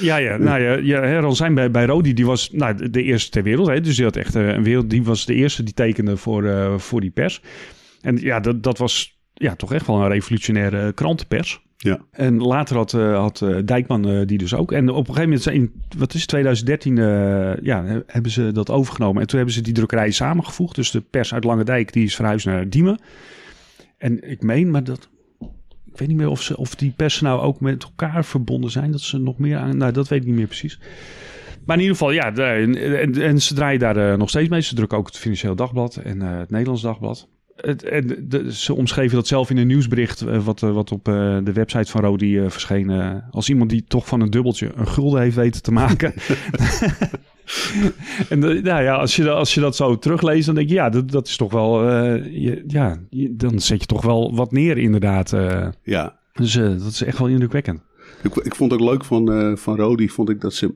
[0.00, 3.42] ja, ja, nou ja, ja zijn bij, bij Rodi, die was nou, de eerste ter
[3.42, 3.68] wereld.
[3.68, 4.90] Hè, dus die had echt een wereld.
[4.90, 7.42] Die was de eerste die tekende voor, voor die pers.
[8.00, 11.60] En ja, dat, dat was ja, toch echt wel een revolutionaire krantenpers.
[11.80, 12.00] Ja.
[12.10, 14.72] En later had, uh, had uh, Dijkman uh, die dus ook.
[14.72, 16.96] En op een gegeven moment, in, wat is 2013,
[17.62, 19.20] ja, hebben ze dat overgenomen.
[19.20, 20.74] En toen hebben ze die drukkerij samengevoegd.
[20.74, 23.00] Dus de pers uit Lange Dijk, die is verhuisd naar Diemen.
[23.98, 25.08] En ik meen, maar dat...
[25.84, 28.90] Ik weet niet meer of, ze, of die persen nou ook met elkaar verbonden zijn.
[28.90, 29.76] Dat ze nog meer aan...
[29.76, 30.80] Nou, dat weet ik niet meer precies.
[31.64, 34.60] Maar in ieder geval, ja, en, en, en ze draaien daar nog steeds mee.
[34.60, 37.28] Ze drukken ook het Financieel Dagblad en het Nederlands Dagblad
[37.60, 41.38] het, de, ze omschreven dat zelf in een nieuwsbericht uh, wat, uh, wat op uh,
[41.44, 42.90] de website van Rodi verscheen.
[43.30, 46.14] als iemand die toch van een dubbeltje een gulden heeft weten te maken.
[48.28, 51.10] en nou ja, als je, als je dat zo terugleest, dan denk je, ja, dat,
[51.10, 55.36] dat is toch wel, je, ja, je, dan zet je toch wel wat neer inderdaad.
[55.82, 56.18] ja.
[56.32, 57.80] Dus dat is echt wel indrukwekkend.
[58.22, 60.74] Ik, ik vond het ook leuk van, van Rodi, vond ik dat ze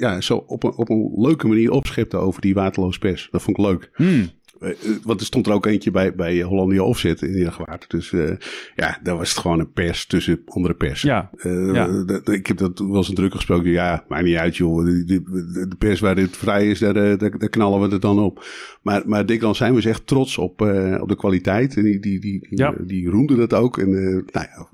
[0.00, 3.28] ja, zo op een, op een leuke manier opschepte over die waterloos pers.
[3.30, 3.90] Dat vond ik leuk.
[3.94, 4.30] Hmm.
[4.60, 4.70] Eh,
[5.02, 7.66] want er stond er ook eentje bij, bij Hollandia Offset in geval.
[7.88, 8.30] Dus uh,
[8.74, 11.02] ja, daar was het gewoon een pers tussen andere pers.
[11.02, 11.30] Ja.
[11.42, 12.04] Uh, ja.
[12.24, 13.70] ik heb dat wel eens een druk gesproken.
[13.70, 14.84] Ja, maakt niet uit joh.
[14.84, 15.22] De, de,
[15.68, 18.44] de pers waar dit vrij is, daar, daar, daar, knallen we het dan op.
[18.82, 21.76] Maar, maar Dick dan zijn we echt trots op, uh, op de kwaliteit.
[21.76, 22.74] En die, die, die, ja.
[22.80, 23.78] die roemde dat ook.
[23.78, 23.90] En
[24.32, 24.66] nou ja,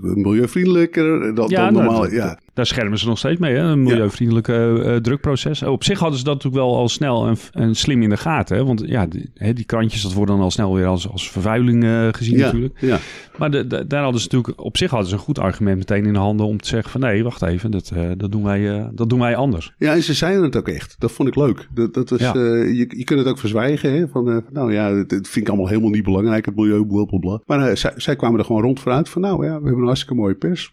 [0.00, 2.10] milieuvriendelijker dan nou, normaal.
[2.10, 2.38] ja.
[2.54, 3.60] Daar schermen ze nog steeds mee, hè?
[3.60, 5.62] een milieuvriendelijke drukproces.
[5.62, 8.56] Op zich hadden ze dat natuurlijk wel al snel en, en slim in de gaten.
[8.56, 8.64] Hè?
[8.64, 11.84] Want ja, die, hè, die krantjes, dat worden dan al snel weer als, als vervuiling
[11.84, 12.80] uh, gezien ja, natuurlijk.
[12.80, 12.98] Ja.
[13.38, 16.06] Maar de, de, daar hadden ze natuurlijk, op zich hadden ze een goed argument meteen
[16.06, 18.90] in de handen om te zeggen van nee, wacht even, dat, uh, dat, doen, wij,
[18.94, 19.72] dat doen wij anders.
[19.78, 20.96] Ja, en ze zeiden het ook echt.
[20.98, 21.68] Dat vond ik leuk.
[21.74, 22.32] Dat, dat was, ja.
[22.34, 23.92] je, je kunt het ook verzwijgen.
[23.92, 24.08] Hè?
[24.08, 27.40] Van, nou ja, dat vind ik allemaal helemaal niet belangrijk, het milieu, blablabla.
[27.46, 30.14] Maar zij, zij kwamen er gewoon rond vooruit van nou ja, we hebben een hartstikke
[30.14, 30.72] mooie pers.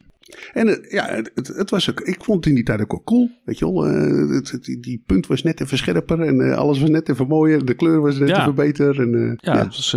[0.53, 3.29] En ja, het, het, was ook, ik vond het in die tijd ook wel cool.
[3.43, 6.79] Weet je wel, uh, het, die, die, punt was net even scherper en uh, alles
[6.79, 7.65] was net even mooier.
[7.65, 8.41] De kleur was net ja.
[8.41, 9.01] even beter.
[9.01, 9.95] En, ja, ja, het was...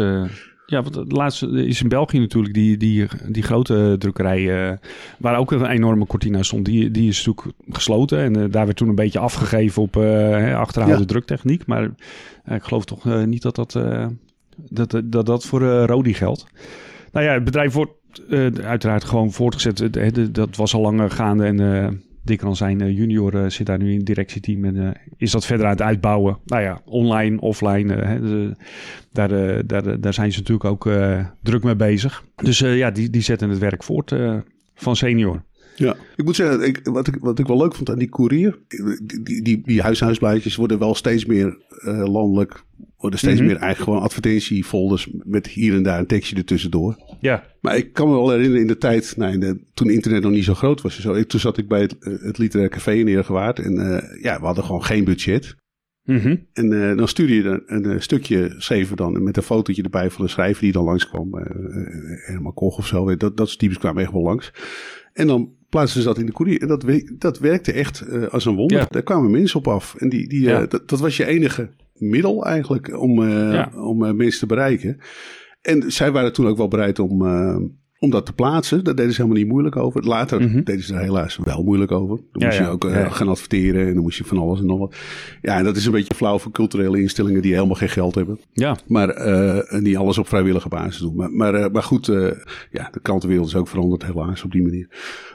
[0.73, 4.77] Ja, want het laatste is in België natuurlijk die, die, die grote drukkerij, uh,
[5.18, 8.18] waar ook een enorme cortina stond, die, die is natuurlijk gesloten.
[8.18, 11.05] En uh, daar werd toen een beetje afgegeven op uh, achterhaalde ja.
[11.05, 11.66] druktechniek.
[11.66, 11.85] Maar
[12.45, 13.73] ik geloof toch niet dat dat,
[14.57, 16.47] dat, dat, dat voor Rodi geldt.
[17.12, 17.92] Nou ja, het bedrijf wordt
[18.29, 20.35] uh, uiteraard gewoon voortgezet.
[20.35, 21.88] Dat was al langer gaande en uh,
[22.25, 25.83] Dick zijn junior zit daar nu in het directieteam en is dat verder aan het
[25.83, 26.38] uitbouwen.
[26.44, 27.87] Nou ja, online, offline,
[28.20, 28.55] de,
[29.12, 30.90] daar, daar, daar zijn ze natuurlijk ook
[31.42, 32.25] druk mee bezig.
[32.37, 34.14] Dus ja, die, die zetten het werk voort
[34.75, 35.42] van senior.
[35.77, 38.59] Ja, ik moet zeggen, ik, wat, ik, wat ik wel leuk vond aan die courier,
[38.68, 42.64] die, die, die, die worden wel steeds meer landelijk
[43.02, 43.46] worden steeds Mhm.
[43.48, 46.96] meer eigenlijk gewoon advertentiefolders met hier en daar een tekstje ertussendoor.
[47.20, 47.44] Ja.
[47.60, 50.32] Maar ik kan me wel herinneren in de tijd, nou, in de- toen internet nog
[50.32, 51.00] niet zo groot was.
[51.00, 54.22] Zo, ik- toen zat ik bij het, eh, het literair café in Eergewaard en eh,
[54.22, 55.54] ja, we hadden gewoon geen budget.
[56.04, 56.36] Mhm.
[56.52, 60.24] En eh, dan stuurde je een, een, stukje, schreven dan met een fotootje erbij van
[60.24, 61.38] de schrijver die dan langskwam.
[61.38, 61.44] eh,
[62.26, 64.52] Herman Koch of zo, dat, dat soort types kwamen echt wel langs.
[65.12, 66.60] En dan plaatsten ze dat in de koerier.
[66.60, 66.84] En dat,
[67.18, 68.78] dat werkte echt als een wonder.
[68.78, 68.86] Ja.
[68.90, 69.94] Daar kwamen mensen op af.
[69.98, 70.66] En die, die, Ja.
[70.66, 71.70] dat, dat was je enige
[72.02, 73.72] middel eigenlijk om, eh, Ja.
[73.76, 74.98] om eh, mensen te bereiken.
[75.62, 77.56] En zij waren toen ook wel bereid om, eh,
[77.98, 78.84] om dat te plaatsen.
[78.84, 80.06] Daar deden ze helemaal niet moeilijk over.
[80.06, 80.62] Later Mhm.
[80.62, 82.16] deden ze er helaas wel moeilijk over.
[82.16, 82.70] Dan Ja, moest je ja.
[82.70, 83.08] ook Ja.
[83.08, 84.96] gaan adverteren en dan moest je van alles en nog wat.
[85.42, 88.38] Ja, en dat is een beetje flauw voor culturele instellingen die helemaal geen geld hebben.
[88.52, 88.76] Ja.
[88.86, 91.14] Maar en die alles op vrijwillige basis doen.
[91.16, 92.06] Maar, maar, maar goed,
[92.70, 94.86] ja, de krantenwereld is ook veranderd helaas op die manier.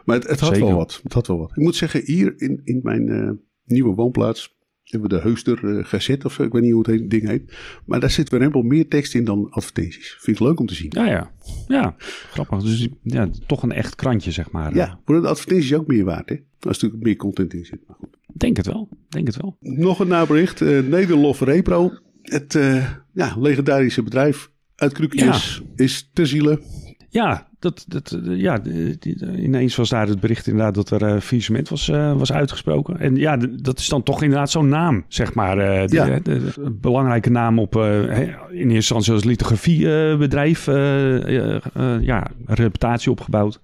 [0.05, 0.67] Maar het, het had Zeker.
[0.67, 0.99] wel wat.
[1.03, 1.49] Het had wel wat.
[1.55, 4.55] Ik moet zeggen, hier in, in mijn nieuwe woonplaats
[4.87, 6.39] hebben we de Heuster eh, Gazette of.
[6.39, 7.53] Ik weet niet hoe het ding heet.
[7.85, 10.15] Maar daar zit weer helemaal meer tekst in dan advertenties.
[10.19, 10.91] Vind ik leuk om te zien.
[10.95, 11.31] Ja, ja.
[11.67, 11.95] Ja,
[12.31, 12.61] grappig.
[12.63, 14.75] Dus ja, toch een echt krantje, zeg maar.
[14.75, 16.35] Ja, worden de advertenties ook meer waard, hè?
[16.35, 17.79] Als er natuurlijk meer content in zit.
[17.87, 18.17] Maar goed.
[18.33, 18.89] Denk het wel.
[19.09, 19.57] Denk het wel.
[19.59, 20.61] Nog een nabericht.
[20.61, 21.91] eh Nederlof Repro.
[22.21, 26.61] Het eh, ja, legendarische bedrijf uit Krukjes is te zielen.
[27.09, 31.01] Ja, dat, dat, eh, ja die- die- ineens was daar het bericht inderdaad dat er
[31.03, 32.99] eh faillissement was, eh, was uitgesproken.
[32.99, 35.57] En ja, dat is dan toch inderdaad zo'n naam, zeg maar.
[35.57, 36.19] eh, Ja.
[36.23, 42.27] de- een belangrijke naam op, eh, in eerste instantie als lithografiebedrijf, eh, eh, eh, ja,
[42.45, 43.59] reputatie opgebouwd.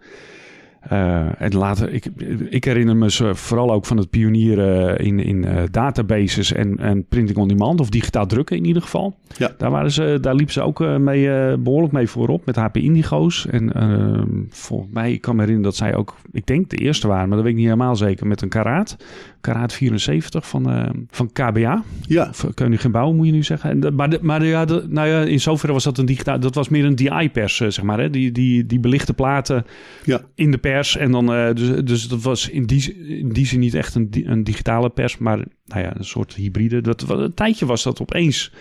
[0.90, 2.06] Eh, en later, ik,
[2.50, 7.06] ik herinner me ze vooral ook van het pionieren in, in eh, databases en, en
[7.06, 9.16] printing on demand, of digitaal drukken in ieder geval.
[9.38, 9.52] Ja.
[9.58, 12.78] Daar, waren ze, daar liepen ze ook eh, mee, eh, behoorlijk mee voorop met HP
[12.78, 13.48] Indigo's.
[13.48, 17.08] En eh, volgens mij, ik kan me herinneren dat zij ook, ik denk de eerste
[17.08, 18.98] waren, maar dat weet ik niet helemaal zeker, met een Karaat.
[19.44, 21.84] Karaat 74 van, eh, van KBA.
[22.08, 23.70] Ja, Of Koning Bouw moet je nu zeggen.
[23.84, 26.40] En, maar de, maar de- ja, de- nou ja, in zoverre was dat een digitaal,
[26.40, 28.00] dat was meer een DI-pers, eh, zeg maar.
[28.00, 28.10] Hè?
[28.10, 29.66] Die, die, die belichte platen
[30.04, 30.22] ja.
[30.36, 30.98] in de pers.
[30.98, 34.10] En dan, eh, dus, dus dat was in die, in die zin niet echt een,
[34.26, 36.82] een digitale pers, maar nou ja, een soort hybride.
[36.82, 38.52] Dat, een tijdje was dat opeens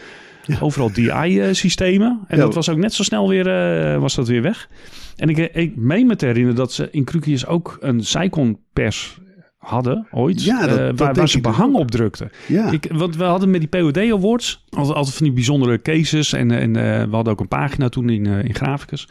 [0.46, 0.56] Ja.
[0.60, 2.20] overal DI-systemen.
[2.28, 2.42] En Ja.
[2.44, 4.68] dat was ook net zo snel weer, eh, was dat weer weg.
[5.16, 9.20] En ik, ik meen me te herinneren dat ze in Krukius ook een Cycon-pers
[9.62, 10.44] hadden ooit.
[10.44, 12.30] Ja, dat- eh, dat waar, ze behang op drukten.
[12.48, 12.70] ja.
[12.70, 16.32] Ik, want we hadden met die POD Awards altijd, altijd van die bijzondere cases.
[16.32, 19.08] En, en eh, we hadden ook een pagina toen in, eh, in Graficus.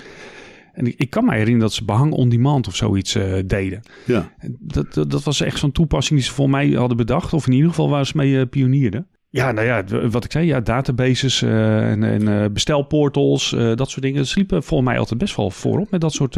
[0.74, 3.82] En ik, ik kan me herinneren dat ze behang on demand of zoiets deden.
[4.06, 4.32] ja.
[4.60, 7.34] Dat, dat, dat was echt zo'n toepassing die ze voor mij hadden bedacht.
[7.34, 9.08] Of in ieder geval waar ze mee pionierden.
[9.30, 14.28] Ja, nou ja, wat ik zei, ja, databases en, en bestelportals, dat soort dingen.
[14.28, 16.36] Ze liepen volgens mij altijd best wel voorop met dat soort...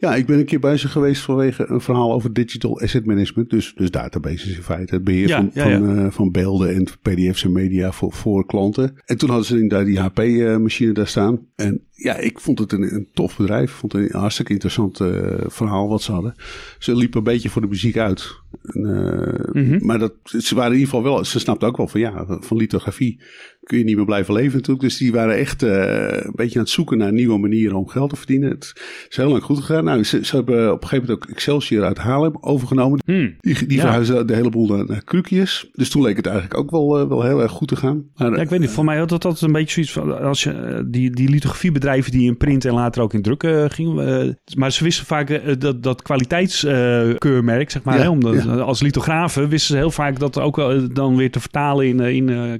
[0.00, 3.06] eh, Ja, ik ben een keer bij ze geweest vanwege een verhaal over digital asset
[3.06, 3.50] management.
[3.50, 4.94] Dus, dus databases in feite.
[4.94, 8.46] Het beheer Ja, van, ja, van, eh, van beelden en pdf's en media voor, voor
[8.46, 8.94] klanten.
[9.04, 11.40] En toen hadden ze inderdaad die HP-machine daar staan.
[11.56, 13.70] En ja, ik vond het een, een tof bedrijf.
[13.70, 16.34] Ik vond het een hartstikke interessant eh, verhaal wat ze hadden.
[16.78, 18.40] Ze liepen een beetje voor de muziek uit.
[18.62, 19.86] En, eh, Mhm.
[19.86, 22.56] Maar dat, ze waren in ieder geval wel, ze snapten ook wel van ja, van
[22.56, 23.20] lithografie
[23.66, 24.80] kun je niet meer blijven leven natuurlijk.
[24.84, 28.10] Dus die waren echt eh, een beetje aan het zoeken naar nieuwe manieren om geld
[28.10, 28.50] te verdienen.
[28.50, 28.72] Het
[29.08, 29.84] is heel lang goed gegaan.
[29.84, 33.00] Nou, ze, ze hebben op een gegeven moment ook Excelsior uit Haarlem overgenomen.
[33.04, 33.34] hmm.
[33.40, 33.80] Die, die Ja.
[33.82, 35.68] verhuisden de hele boel naar, naar Krukius.
[35.72, 38.04] Dus toen leek het eigenlijk ook wel, eh, wel heel erg goed te gaan.
[38.16, 38.70] Maar, Ja, ik weet niet.
[38.70, 40.22] Voor mij had dat altijd een beetje zoiets van...
[40.26, 43.64] Als je, eh, die, die lithografiebedrijven die in print en later ook in druk eh,
[43.68, 44.20] gingen...
[44.28, 47.96] eh, maar ze wisten vaak eh, dat, dat kwaliteitskeurmerk, zeg maar.
[47.96, 48.46] Ja, hè, omdat.
[48.48, 52.00] Als lithografen wisten ze heel vaak dat ook wel, eh, dan weer te vertalen in,
[52.00, 52.52] eh, in eh,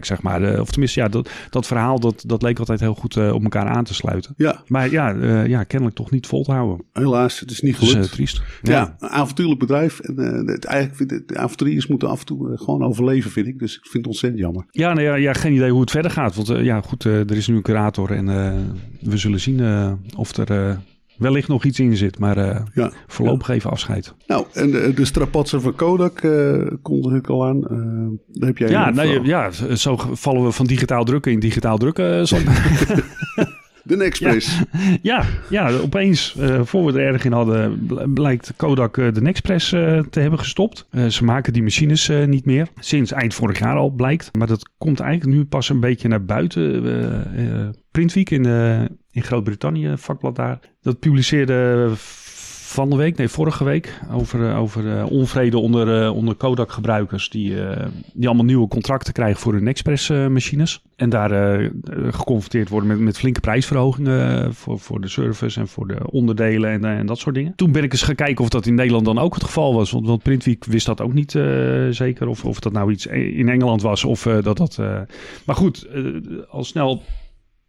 [0.00, 0.60] kwaliteitsdrukwerk, zeg maar.
[0.60, 3.66] Of tenminste, ja, dat, dat verhaal dat, dat leek altijd heel goed eh, op elkaar
[3.66, 4.34] aan te sluiten.
[4.36, 6.84] ja, Maar ja, eh, ja, kennelijk toch niet vol te houden.
[6.92, 8.12] helaas, het is niet Dat is eh, gelukt.
[8.12, 8.42] triest.
[8.62, 8.96] ja.
[8.98, 10.00] een avontuurlijk bedrijf.
[10.00, 13.58] En, het, eigenlijk vind ik, de avonturiers moeten af en toe gewoon overleven, vind ik.
[13.58, 14.64] Dus ik vind het ontzettend jammer.
[14.70, 16.34] Ja, nou ja, ja, geen idee hoe het verder gaat.
[16.34, 18.26] Want ja, goed, er is nu een curator en
[19.00, 19.60] we zullen zien
[20.16, 20.78] of er
[21.22, 22.18] wellicht nog iets in zit.
[22.18, 22.92] Maar eh, Ja.
[23.06, 24.14] voorlopig even afscheid.
[24.26, 27.62] Nou, en de, de strapatser van Kodak eh kondigde ik al aan.
[27.62, 27.76] Eh,
[28.32, 32.26] daar heb jij Ja, nou, ja, zo vallen we van digitaal drukken in digitaal drukken.
[32.28, 32.36] zo-
[33.84, 34.60] De Nexpress.
[35.02, 39.68] ja, ja, opeens, voor we er erg in hadden, bl- blijkt Kodak de Nexpress
[40.10, 40.88] te hebben gestopt.
[41.08, 42.68] Ze maken die machines niet meer.
[42.80, 44.30] Sinds eind vorig jaar al blijkt.
[44.38, 47.74] Maar dat komt eigenlijk nu pas een beetje naar buiten.
[47.90, 48.42] Printweek in,
[49.12, 50.58] in Groot-Brittannië, vakblad daar.
[50.80, 51.90] Dat publiceerde
[52.72, 57.30] van de week, nee, vorige week, over, over onvrede onder, onder Kodak-gebruikers.
[57.30, 57.54] Die,
[58.12, 60.82] die allemaal nieuwe contracten krijgen voor hun Express-machines.
[60.96, 61.60] en daar
[62.10, 66.84] geconfronteerd worden met, met flinke prijsverhogingen voor, voor de service en voor de onderdelen en,
[66.84, 67.52] en dat soort dingen.
[67.56, 69.90] Toen ben ik eens gaan kijken of dat in Nederland dan ook het geval was.
[69.90, 71.30] Want, want Printweek wist dat ook niet
[71.90, 72.26] zeker.
[72.28, 74.76] Of, of dat nou iets in Engeland was of dat dat...
[75.44, 75.86] maar goed,
[76.50, 77.02] al snel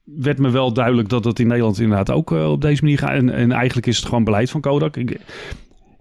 [0.04, 3.12] werd me wel duidelijk dat dat in Nederland inderdaad ook uh, op deze manier gaat.
[3.12, 4.98] En, en, eigenlijk is het gewoon beleid van Kodak.
[4.98, 5.20] Ik,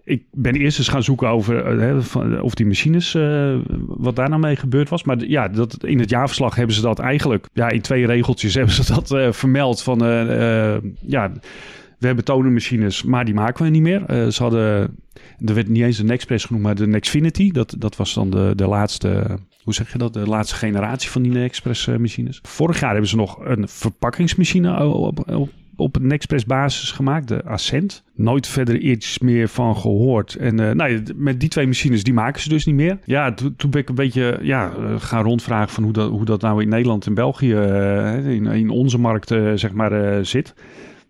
[0.04, 4.28] ik ben eerst eens gaan zoeken over uh, van, of die machines, uh, wat daar
[4.28, 5.04] nou mee gebeurd was.
[5.04, 8.74] Maar ja, dat, in het jaarverslag hebben ze dat eigenlijk, ja, in twee regeltjes hebben
[8.74, 9.98] ze dat vermeld van,
[11.00, 11.32] ja,
[11.98, 14.32] we hebben tonermachines, maar die maken we niet meer.
[14.32, 14.96] ze hadden,
[15.44, 17.50] er werd niet eens de Nexpress genoemd, maar de Nexfinity.
[17.50, 21.22] Dat, dat was dan de, de laatste hoe zeg je dat, de laatste generatie van
[21.22, 22.38] die Nexpress uh, machines.
[22.42, 27.44] Vorig jaar hebben ze nog een verpakkingsmachine op, op, op een Nexpress basis gemaakt, de
[27.44, 28.04] Ascent.
[28.14, 30.34] Nooit verder iets meer van gehoord.
[30.34, 32.98] En uh, nou, met die twee machines, die maken ze dus niet meer.
[33.04, 36.40] Ja, toen ben ik een beetje ja, uh, gaan rondvragen van hoe dat, hoe dat
[36.40, 37.54] nou in Nederland en België,
[38.24, 40.54] in, in, onze markt, zeg maar, zit.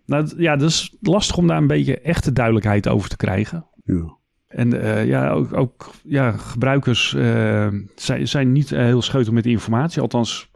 [0.05, 3.65] Nou ja, dat is lastig om daar een beetje echte duidelijkheid over te krijgen.
[3.83, 4.21] Ja.
[4.55, 10.01] En uh, ja, ook, ook, ja, gebruikers uh, zijn, zijn niet heel scheutel met informatie.
[10.01, 10.49] Althans,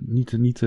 [0.00, 0.60] niet, niet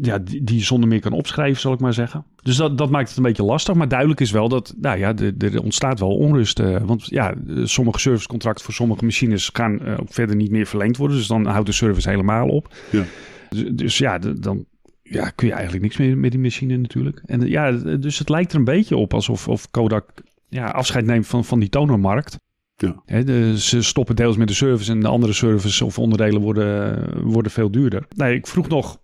[0.00, 2.24] ja, die, die zonder meer kan opschrijven, zal ik maar zeggen.
[2.42, 3.74] Dus dat, dat maakt het een beetje lastig.
[3.74, 6.58] Maar duidelijk is wel dat nou ja, er ontstaat wel onrust.
[6.84, 11.16] want ja, sommige servicecontracten voor sommige machines gaan ook verder niet meer verlengd worden.
[11.16, 12.74] Dus dan houdt de service helemaal op.
[12.90, 13.04] Ja.
[13.48, 14.64] Dus, dus ja, dan
[15.02, 17.22] ja, kun je eigenlijk niks meer met die machine natuurlijk.
[17.26, 20.12] En ja, dus het lijkt er een beetje op alsof of Kodak
[20.52, 22.36] ja, afscheid neemt van, van die tonermarkt.
[22.76, 23.22] Ja.
[23.22, 27.52] de, ze stoppen deels met de service en de andere services of onderdelen worden, worden
[27.52, 28.06] veel duurder.
[28.16, 28.98] Nee, ik vroeg nog,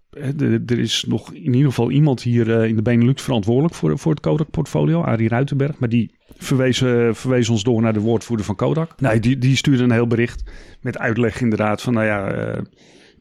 [0.47, 4.13] er is nog in ieder geval iemand hier eh, in de Benelux verantwoordelijk voor, voor
[4.13, 5.79] het Kodak-portfolio, Arie Ruitenberg.
[5.79, 9.01] Maar die verwees, uh, verwees ons door naar de woordvoerder van Kodak.
[9.01, 10.43] Nee, die, die stuurde een heel bericht
[10.81, 12.35] met uitleg inderdaad van, nou ja...
[12.35, 12.63] Uh,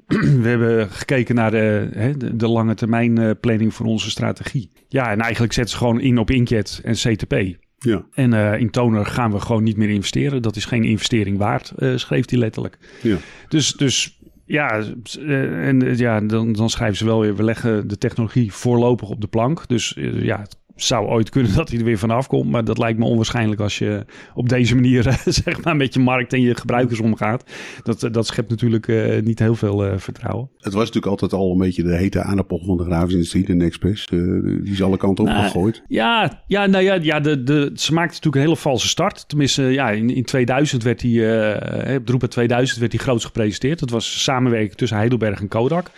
[0.41, 4.71] we hebben gekeken naar de, hè, de, lange termijn planning voor onze strategie.
[4.87, 7.57] Ja, en eigenlijk zetten ze gewoon in op Inkjet en CTP.
[7.79, 8.05] Ja.
[8.13, 10.41] En uh, in toner gaan we gewoon niet meer investeren.
[10.41, 12.77] Dat is geen investering waard, uh, schreef hij letterlijk.
[13.01, 13.17] Ja.
[13.47, 14.83] Dus, dus ja,
[15.19, 17.35] uh, en, ja dan, dan schrijven ze wel weer...
[17.35, 19.67] we leggen de technologie voorlopig op de plank.
[19.67, 20.47] Dus ja,
[20.83, 22.51] zou ooit kunnen dat hij er weer vanaf komt.
[22.51, 26.33] Maar dat lijkt me onwaarschijnlijk als je op deze manier zeg maar, met je markt
[26.33, 27.43] en je gebruikers omgaat.
[27.83, 30.49] Dat, dat schept natuurlijk uh, niet heel veel uh, vertrouwen.
[30.57, 33.53] Het was natuurlijk altijd al een beetje de hete aardappel van de grafische industrie, de
[33.53, 34.07] Nexpress.
[34.11, 35.83] Uh, die is alle kanten nou, opgegooid.
[35.87, 39.29] Ja, ja, nou ja, ja de, de, ze maakte natuurlijk een hele valse start.
[39.29, 41.21] Tenminste, ja, in, in 2000 werd die,
[41.95, 43.79] op Drupa 2000 werd die groots gepresenteerd.
[43.79, 45.91] Dat was samenwerking tussen Heidelberg en Kodak.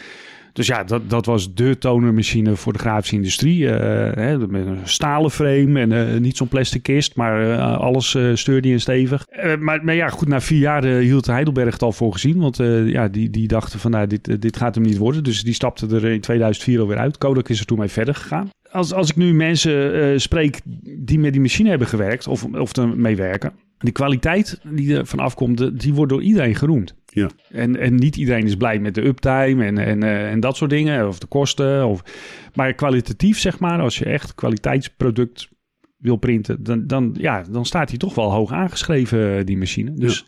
[0.54, 3.60] Dus ja, dat, dat was de tonermachine voor de grafische industrie.
[3.60, 3.72] Uh,
[4.14, 8.72] hè, met een stalen frame en uh, niet zo'n plastic kist, maar uh, alles steurde
[8.72, 9.26] en stevig.
[9.60, 12.40] maar, maar ja, goed, na vier jaar hield Heidelberg het al voor gezien.
[12.40, 15.24] Want ja, die, die dachten van, nou, dit, dit gaat hem niet worden.
[15.24, 17.18] Dus die stapte er in 2004 alweer uit.
[17.18, 18.50] Kodak is er toen mee verder gegaan.
[18.72, 20.60] Als, als ik nu mensen spreek
[20.98, 25.20] die met die machine hebben gewerkt of, of ermee werken die kwaliteit die er van
[25.20, 26.96] afkomt, die wordt door iedereen geroemd.
[27.10, 27.30] Ja.
[27.50, 30.70] En, en niet iedereen is blij met de uptime en, en, uh, en dat soort
[30.70, 31.88] dingen, of de kosten.
[31.88, 32.04] Of,
[32.54, 35.50] maar kwalitatief, zeg maar, als je echt kwaliteitsproduct
[35.98, 39.94] wil printen, dan, dan, ja, dan staat hij toch wel hoog aangeschreven, die machine.
[39.94, 40.26] Dus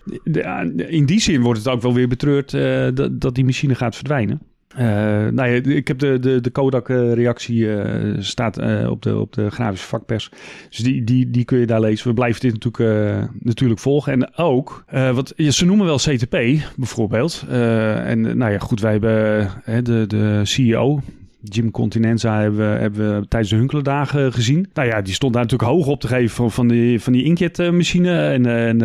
[0.75, 3.95] in die zin wordt het ook wel weer betreurd uh, dat, dat die machine gaat
[3.95, 4.41] verdwijnen.
[4.77, 4.83] Uh,
[5.27, 9.51] nou ja, ik heb de, de, de Kodak-reactie uh, staat uh, op, de, op de
[9.51, 10.31] grafische vakpers.
[10.69, 12.07] Dus die, die, die kun je daar lezen.
[12.07, 14.13] We blijven dit natuurlijk, natuurlijk volgen.
[14.13, 16.37] En ook, wat, ze noemen wel CTP
[16.75, 17.45] bijvoorbeeld.
[17.49, 21.01] en nou ja, goed, wij hebben de, de CEO,
[21.43, 24.69] Jim Continenza hebben we, hebben we tijdens de Hunkelendagen gezien.
[24.73, 27.23] Nou ja, die stond daar natuurlijk hoog op te geven van, van die, van die
[27.23, 28.29] inkjetmachine.
[28.29, 28.83] En, en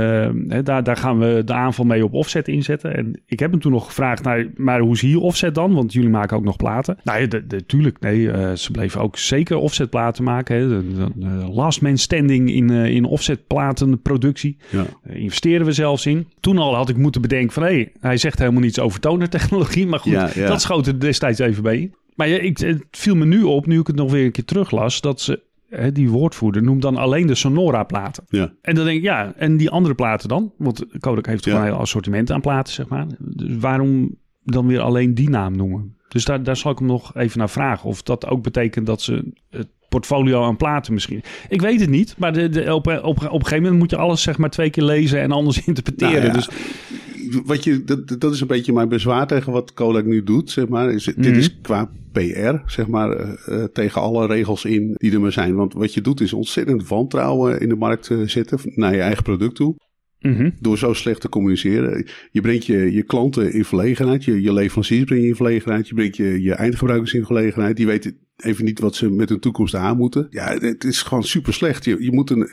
[0.48, 2.96] uh, daar, daar gaan we de aanval mee op offset inzetten.
[2.96, 5.74] En ik heb hem toen nog gevraagd, nou, maar hoe is hier offset dan?
[5.74, 6.98] Want jullie maken ook nog platen.
[7.02, 10.56] Nou ja, natuurlijk, nee, uh, ze bleven ook zeker offset platen maken.
[10.56, 10.68] Hè.
[10.68, 14.56] De, de, de last man standing in, uh, in offset platenproductie.
[14.70, 14.84] Ja.
[15.08, 16.26] investeren we zelfs in.
[16.40, 19.86] Toen al had ik moeten bedenken van, hé, hey, hij zegt helemaal niets over tonertechnologie.
[19.86, 20.46] Maar goed, ja, ja.
[20.46, 21.90] dat schoot er destijds even bij.
[22.16, 24.44] Maar ja, ik, het viel me nu op, nu ik het nog weer een keer
[24.44, 28.24] teruglas, dat ze, hè, die woordvoerder noemt dan alleen de Sonora-platen.
[28.28, 28.52] Ja.
[28.62, 30.52] En dan denk ik, ja, en die andere platen dan?
[30.58, 31.58] Want Kodak heeft toch ja.
[31.58, 33.06] een heel assortiment aan platen, zeg maar.
[33.18, 35.96] Dus waarom dan weer alleen die naam noemen?
[36.08, 37.88] Dus daar, daar zal ik hem nog even naar vragen.
[37.88, 41.22] Of dat ook betekent dat ze het portfolio aan platen misschien.
[41.48, 43.96] Ik weet het niet, maar de, de, op, op, op een gegeven moment moet je
[43.96, 46.12] alles zeg maar twee keer lezen en anders interpreteren.
[46.12, 46.48] Nou ja, dus
[47.44, 50.68] wat je, dat, dat is een beetje mijn bezwaar tegen wat Kodak nu doet, zeg
[50.68, 50.92] maar.
[50.92, 51.34] Is, Dit Mhm.
[51.34, 55.54] is qua PR, zeg maar, eh, eh, tegen alle regels in die er maar zijn.
[55.54, 59.22] Want wat je doet is ontzettend wantrouwen in de markt eh, zetten naar je eigen
[59.22, 59.74] product toe.
[60.20, 60.50] Mhm.
[60.60, 62.06] Door zo slecht te communiceren.
[62.30, 64.24] Je brengt je, je klanten in verlegenheid.
[64.24, 65.88] Je, je leveranciers breng je in verlegenheid.
[65.88, 67.76] Je brengt je, je eindgebruikers in verlegenheid.
[67.76, 70.26] Die weten even niet wat ze met hun toekomst aan moeten.
[70.30, 71.84] Ja, het is gewoon super slecht.
[71.84, 72.48] Je, je moet een,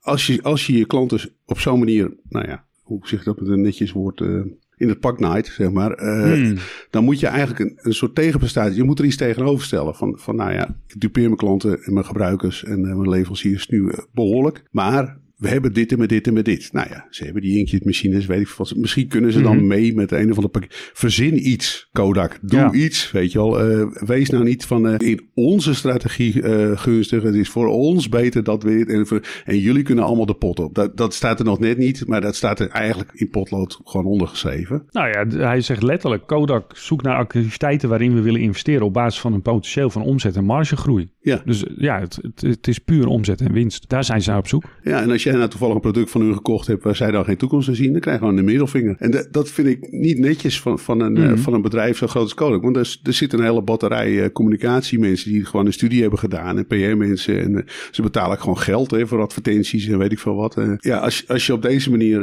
[0.00, 3.48] als, je, als je je klanten op zo'n manier, nou ja, hoe zeg dat met
[3.48, 4.40] een netjes woord, eh,
[4.76, 5.90] in het pak naait, zeg maar.
[5.92, 6.56] eh, Hmm.
[6.90, 9.94] Dan moet je eigenlijk een, een soort tegenprestatie, je moet er iets tegenover stellen.
[9.94, 13.68] Van, van nou ja, ik dupeer mijn klanten en mijn gebruikers en eh, mijn leveranciers
[13.68, 14.64] nu eh, behoorlijk.
[14.70, 16.72] Maar we hebben dit en met dit en met dit.
[16.72, 18.76] Nou ja, ze hebben die inkjetmachines, weet ik veel wat.
[18.76, 19.66] Misschien kunnen ze dan Mhm.
[19.66, 20.90] mee met een of ander pakket.
[20.94, 22.38] Verzin iets, Kodak.
[22.42, 22.72] Doe Ja.
[22.72, 23.60] iets, weet je wel.
[23.60, 27.22] Eh, wees nou niet van eh, in onze strategie eh, gunstig.
[27.22, 28.88] Het is voor ons beter dat we dit.
[28.88, 30.74] En, voor- en jullie kunnen allemaal de pot op.
[30.74, 34.06] Dat, dat staat er nog net niet, maar dat staat er eigenlijk in potlood gewoon
[34.06, 34.82] ondergeschreven.
[34.90, 39.20] Nou ja, hij zegt letterlijk: Kodak zoekt naar activiteiten waarin we willen investeren op basis
[39.20, 41.10] van een potentieel van omzet en margegroei.
[41.20, 41.42] Ja.
[41.44, 43.88] Dus ja, het, het, het is puur omzet en winst.
[43.88, 44.64] Daar zijn ze naar op zoek.
[44.82, 47.24] Ja, en als jij nou toevallig een product van hun gekocht hebt waar zij dan
[47.24, 48.96] geen toekomst in zien, dan krijg je gewoon een middelvinger.
[48.98, 51.36] En dat- dat vind ik niet netjes van, van, een, eh, Mhm.
[51.36, 52.62] van een bedrijf zo groot als Kodak.
[52.62, 56.58] Want er, er zit een hele batterij eh, communicatiemensen die gewoon een studie hebben gedaan
[56.58, 57.40] en PR-mensen.
[57.40, 60.56] En eh, ze betalen gewoon geld hè, voor advertenties en weet ik veel wat.
[60.78, 62.22] Ja, als, als je op deze manier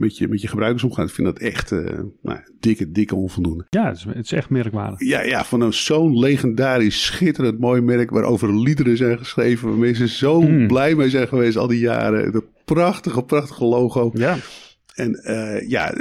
[0.00, 1.78] met, je, met je gebruikers omgaat, ik vind dat echt eh,
[2.22, 3.66] nou, dikke, dikke onvoldoende.
[3.70, 5.00] Ja, het is, het is echt merkwaardig.
[5.00, 9.68] Ja, ja, van een zo'n legendarisch, schitterend mooi merk waarover liederen zijn geschreven.
[9.68, 10.66] Waar mensen zo Mm.
[10.66, 12.32] blij mee zijn geweest al die jaren.
[12.32, 14.10] Dat prachtige, prachtige logo.
[14.14, 14.36] Ja,
[14.94, 15.94] En eh, ja,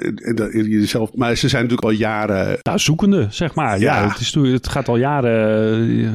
[0.52, 2.58] jezelf, maar ze zijn natuurlijk al jaren.
[2.62, 3.80] nou, zoekende, zeg maar.
[3.80, 4.08] Ja, Ja.
[4.10, 6.12] het, is, het gaat al jaren eh,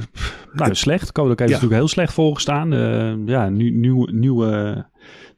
[0.53, 1.12] nou, slecht.
[1.12, 1.55] Kodak heeft Ja.
[1.57, 2.70] natuurlijk heel slecht volgestaan.
[3.27, 4.85] Ja, nu, nieuw, nieuwe,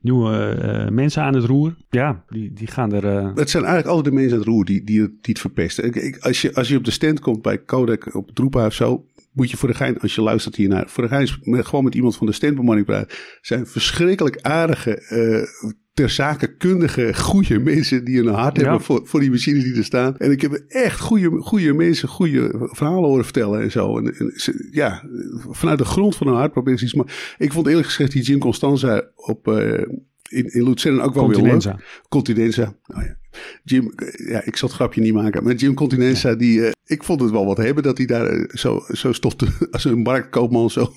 [0.07, 1.77] nieuwe eh, mensen aan het roer.
[1.90, 3.05] Ja, die, die gaan er...
[3.07, 5.85] eh, Het zijn eigenlijk altijd de mensen aan het roer die, die, die het verpesten.
[6.05, 8.75] Ik, als, je, als je op de stand komt bij Kodak op het Roepa of
[8.75, 9.05] zo.
[9.33, 11.29] Moet je voor de gein, als je luistert hiernaar, voor de gein
[11.64, 13.16] gewoon met iemand van de standbemanning praten.
[13.40, 18.63] Zijn verschrikkelijk aardige, eh ter zake kundige, goede mensen die een hart Ja.
[18.63, 20.17] hebben voor, voor die machines die er staan.
[20.17, 23.99] En ik heb echt goede, goede mensen, goede verhalen horen vertellen en zo.
[23.99, 24.33] En,
[24.71, 25.03] ja,
[25.51, 26.95] vanuit de grond van hun hart proberen ze iets.
[26.95, 29.83] Maar ik vond eerlijk gezegd die Jim Constanza op, eh,
[30.29, 31.51] in, in Luzern ook wel weer leuk.
[31.51, 31.79] Continenza.
[32.09, 32.75] Continenza.
[32.87, 33.17] Nou ja.
[33.65, 33.93] Jim,
[34.29, 35.45] ja, ik zal het grapje niet maken.
[35.45, 38.45] Maar Jim Continenza, die, eh, ik vond het wel wat hebben dat hij daar eh,
[38.49, 40.93] zo, zo stond te, als een marktkoopman zo,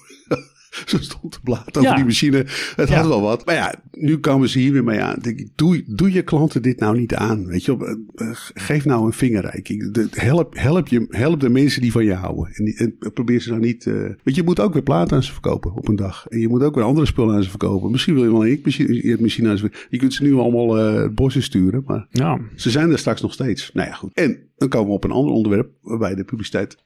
[0.86, 1.96] zo stond te blaten over Ja.
[1.96, 2.46] die machine.
[2.76, 2.96] Het Ja.
[2.96, 3.46] had wel wat.
[3.46, 5.16] Maar ja, nu komen ze hier weer mee aan.
[5.16, 7.46] Ik Denk, ik, doe, doe je klanten dit nou niet aan?
[7.46, 7.78] Weet je?
[8.16, 9.92] Eh, eh, geef nou een vingerrijking.
[9.94, 12.50] De- Help, help, je, help de mensen die van je houden.
[12.54, 13.86] En, die- en probeer ze nou niet.
[13.86, 16.26] eh, weet je, je moet ook weer platen aan ze verkopen op een dag.
[16.28, 17.92] En je moet ook weer andere spullen aan ze verkopen.
[17.92, 19.88] Misschien wil je wel een inkmachine machine aan ze verkopen.
[19.90, 21.84] Je kunt ze nu allemaal eh het bos in sturen.
[21.86, 23.70] Maar Ja, ze zijn er straks nog steeds.
[23.74, 24.14] Nou ja, goed.
[24.14, 26.78] En dan komen we op een ander onderwerp waarbij de publiciteit.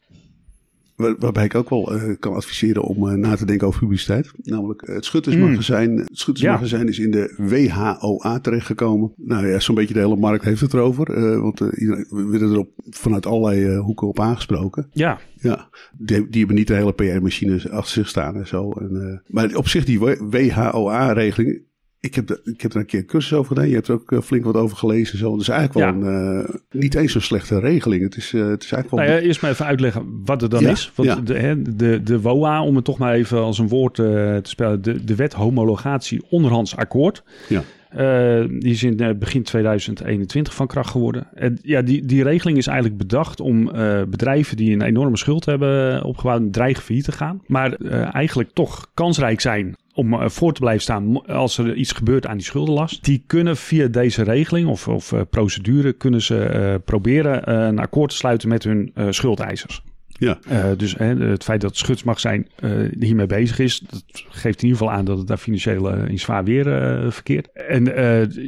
[1.04, 4.32] Waar- Waarbij ik ook wel eh, kan adviseren om eh, na te denken over publiciteit.
[4.44, 5.98] Namelijk eh, het Schuttersmagazijn.
[5.98, 9.12] Het Schuttersmagazijn is in de WHOA terechtgekomen.
[9.18, 11.42] Nou ja, zo'n beetje de hele markt heeft het erover.
[11.42, 14.88] want iedereen, we werden er op, vanuit allerlei hoeken op aangesproken.
[14.92, 15.20] ja.
[15.36, 18.72] Ja, die, die hebben niet de hele PR-machine achter zich staan en zo.
[18.72, 21.62] En, maar op zich die WHOA-regeling.
[22.04, 23.70] Ik heb, de- ik heb er een keer een cursus over gedaan.
[23.70, 25.18] Je hebt er ook eh, flink wat over gelezen.
[25.18, 25.32] Zo.
[25.32, 28.04] Het is eigenlijk wel een, eh, niet eens zo'n slechte regeling.
[28.04, 29.00] Het is, eh, het is eigenlijk wel...
[29.00, 30.92] Nou ja, eerst maar even uitleggen wat het dan Ja, is.
[30.96, 34.40] Want de, hè, de, de WOA, om het toch maar even als een woord te
[34.44, 37.24] spellen, de, de wet homologatie onderhands akkoord.
[37.50, 37.64] Ja.
[38.48, 41.28] Die is in begin 2021 van kracht geworden.
[41.34, 43.66] En ja, die, die regeling is eigenlijk bedacht om
[44.10, 47.42] bedrijven die een enorme schuld hebben opgebouwd, dreigen failliet te gaan.
[47.48, 47.74] Maar
[48.12, 52.38] eigenlijk toch kansrijk zijn om eh, voor te blijven staan als er iets gebeurt aan
[52.38, 53.04] die schuldenlast.
[53.04, 58.10] Die kunnen via deze regeling of, of eh, procedure kunnen ze eh, proberen een akkoord
[58.10, 59.84] te sluiten met hun schuldeisers.
[60.48, 64.82] Eh, dus het feit dat het Schutsmagazijn eh hiermee bezig is, dat geeft in ieder
[64.82, 66.66] geval aan dat het daar financieel eh, in zwaar weer
[67.12, 67.52] verkeert.
[67.52, 67.84] En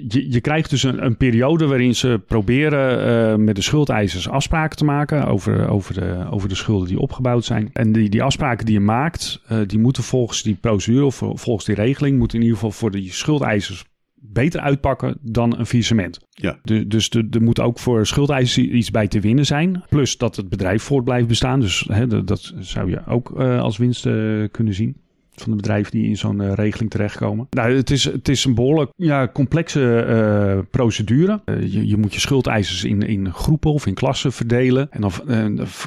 [0.07, 4.85] je, je krijgt dus een, een periode waarin ze proberen met de schuldeisers afspraken te
[4.85, 7.69] maken over, over, de, over de schulden die opgebouwd zijn.
[7.73, 11.75] En die, die afspraken die je maakt, die moeten volgens die procedure of volgens die
[11.75, 13.85] regeling, moeten in ieder geval voor die schuldeisers
[14.33, 16.19] beter uitpakken dan een faillissement.
[16.29, 16.59] Ja.
[16.63, 19.83] De, dus de- er moet ook voor schuldeisers iets bij te winnen zijn.
[19.89, 21.59] Plus dat het bedrijf voort blijft bestaan.
[21.59, 25.03] Dus hè, dat, dat zou je ook eh, als winst eh, kunnen zien.
[25.41, 27.47] Van de bedrijven die in zo'n regeling terechtkomen.
[27.49, 31.41] Nou, het is, het is een behoorlijk ja, complexe procedure.
[31.45, 34.87] je, je moet je schuldeisers in, in groepen of in klassen verdelen.
[34.91, 35.11] En dan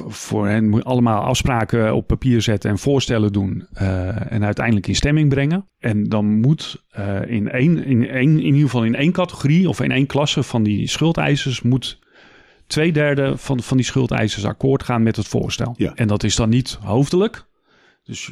[0.07, 3.67] voor hen moet je allemaal afspraken op papier zetten en voorstellen doen.
[4.29, 5.65] en uiteindelijk in stemming brengen.
[5.79, 6.85] En dan moet
[7.27, 10.63] in, één, in, één, in ieder geval in één categorie of in één klasse van
[10.63, 11.99] die schuldeisers moet
[12.69, 15.73] twee derde van, van die schuldeisers akkoord gaan met het voorstel.
[15.77, 15.91] Ja.
[15.95, 17.47] En dat is dan niet hoofdelijk.
[18.09, 18.31] Dus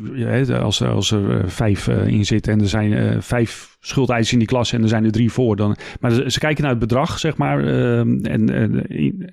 [0.52, 4.40] als, als er eh, vijf uh, in zitten en er zijn uh, vijf schuldeisers in
[4.40, 5.76] die klas en er zijn er drie voor, dan.
[6.00, 7.66] Maar ze, kijken naar het bedrag, zeg maar.
[7.66, 8.50] En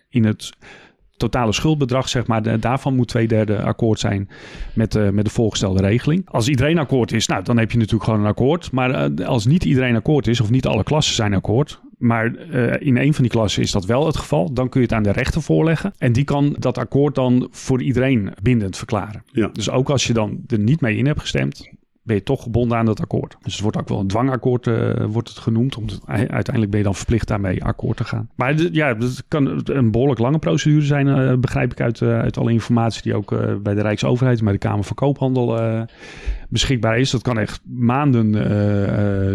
[0.08, 0.50] in, het
[1.16, 4.28] totale schuldbedrag, zeg maar, daarvan moet twee derde akkoord zijn
[4.74, 6.30] met, met de voorgestelde regeling.
[6.30, 8.72] Als iedereen akkoord is, nou, dan heb je natuurlijk gewoon een akkoord.
[8.72, 12.96] Maar als niet iedereen akkoord is, of niet alle klassen zijn akkoord, maar uh, in
[12.96, 15.12] een van die klassen is dat wel het geval, dan kun je het aan de
[15.12, 15.92] rechter voorleggen.
[15.98, 19.22] En die kan dat akkoord dan voor iedereen bindend verklaren.
[19.32, 19.50] Ja.
[19.52, 21.70] Dus ook als je dan er niet mee in hebt gestemd,
[22.02, 23.36] ben je toch gebonden aan dat akkoord.
[23.42, 25.76] Dus het wordt ook wel een dwangakkoord uh, wordt het genoemd.
[25.76, 28.30] Omdat uiteindelijk ben je dan verplicht daarmee akkoord te gaan.
[28.34, 32.38] Maar ja, het kan een behoorlijk lange procedure zijn, uh, begrijp ik uit, uh, uit
[32.38, 35.86] alle informatie die ook bij de Rijksoverheid en bij de Kamer van Koophandel
[36.48, 37.10] beschikbaar is.
[37.10, 38.32] Dat kan echt maanden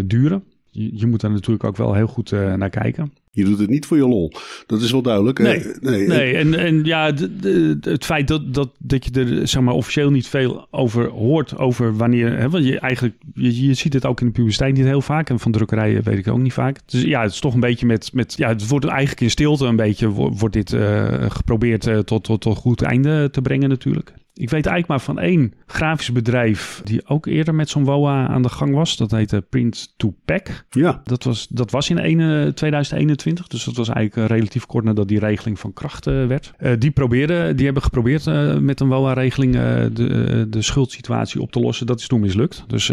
[0.08, 0.44] duren.
[0.84, 3.12] Je, je, moet daar natuurlijk ook wel heel goed naar kijken.
[3.32, 4.32] Je doet het niet voor je lol.
[4.66, 5.40] Dat is wel duidelijk.
[5.40, 6.36] Nee, nee, nee.
[6.36, 10.12] En, en ja, de, de, het feit dat, dat, dat je er zeg maar, officieel
[10.12, 11.58] niet veel over hoort.
[11.58, 12.38] Over wanneer.
[12.38, 13.16] Hè, want je eigenlijk.
[13.34, 15.30] Je, je ziet het ook in de publiciteit niet heel vaak.
[15.30, 16.80] En van drukkerijen weet ik ook niet vaak.
[16.86, 18.14] Dus ja, het is toch een beetje met.
[18.14, 20.08] met ja, het wordt eigenlijk in stilte een beetje.
[20.10, 24.14] Wordt dit uh, geprobeerd uh, tot, tot, tot goed einde te brengen, natuurlijk.
[24.40, 28.42] Ik weet eigenlijk maar van één grafisch bedrijf die ook eerder met zo'n WOA aan
[28.42, 28.98] de gang was.
[28.98, 30.66] Dat heette Print to Pack.
[30.70, 31.02] Ja.
[31.04, 33.48] Dat was, dat was in 1, 2021.
[33.48, 36.54] Dus dat was eigenlijk relatief kort nadat die regeling van kracht uh, werd.
[36.60, 41.60] Uh, die, probeerden, die hebben geprobeerd uh, met een WOA-regeling de, de schuldsituatie op te
[41.60, 41.86] lossen.
[41.86, 42.64] Dat is toen mislukt.
[42.68, 42.92] Dus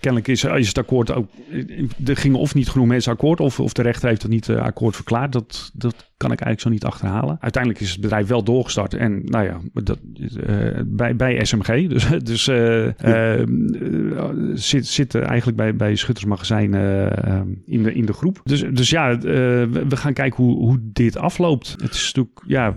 [0.00, 1.28] kennelijk is, is het akkoord ook...
[2.04, 3.40] Er gingen of niet genoeg mensen akkoord...
[3.40, 5.32] of, of de rechter heeft het niet akkoord verklaard.
[5.32, 7.36] Dat, dat kan ik eigenlijk zo niet achterhalen.
[7.40, 8.94] Uiteindelijk is het bedrijf wel doorgestart.
[8.94, 11.70] En nou ja, dat, uh, bij, bij SMG.
[11.92, 13.42] Dus, dus uh, uh,
[14.54, 16.74] zit, zit eigenlijk bij, bij Schuttersmagazijn
[17.66, 18.40] in, de, in de groep.
[18.44, 21.76] Dus, dus ja, we gaan kijken hoe, hoe dit afloopt.
[21.82, 22.74] Het is natuurlijk, ja,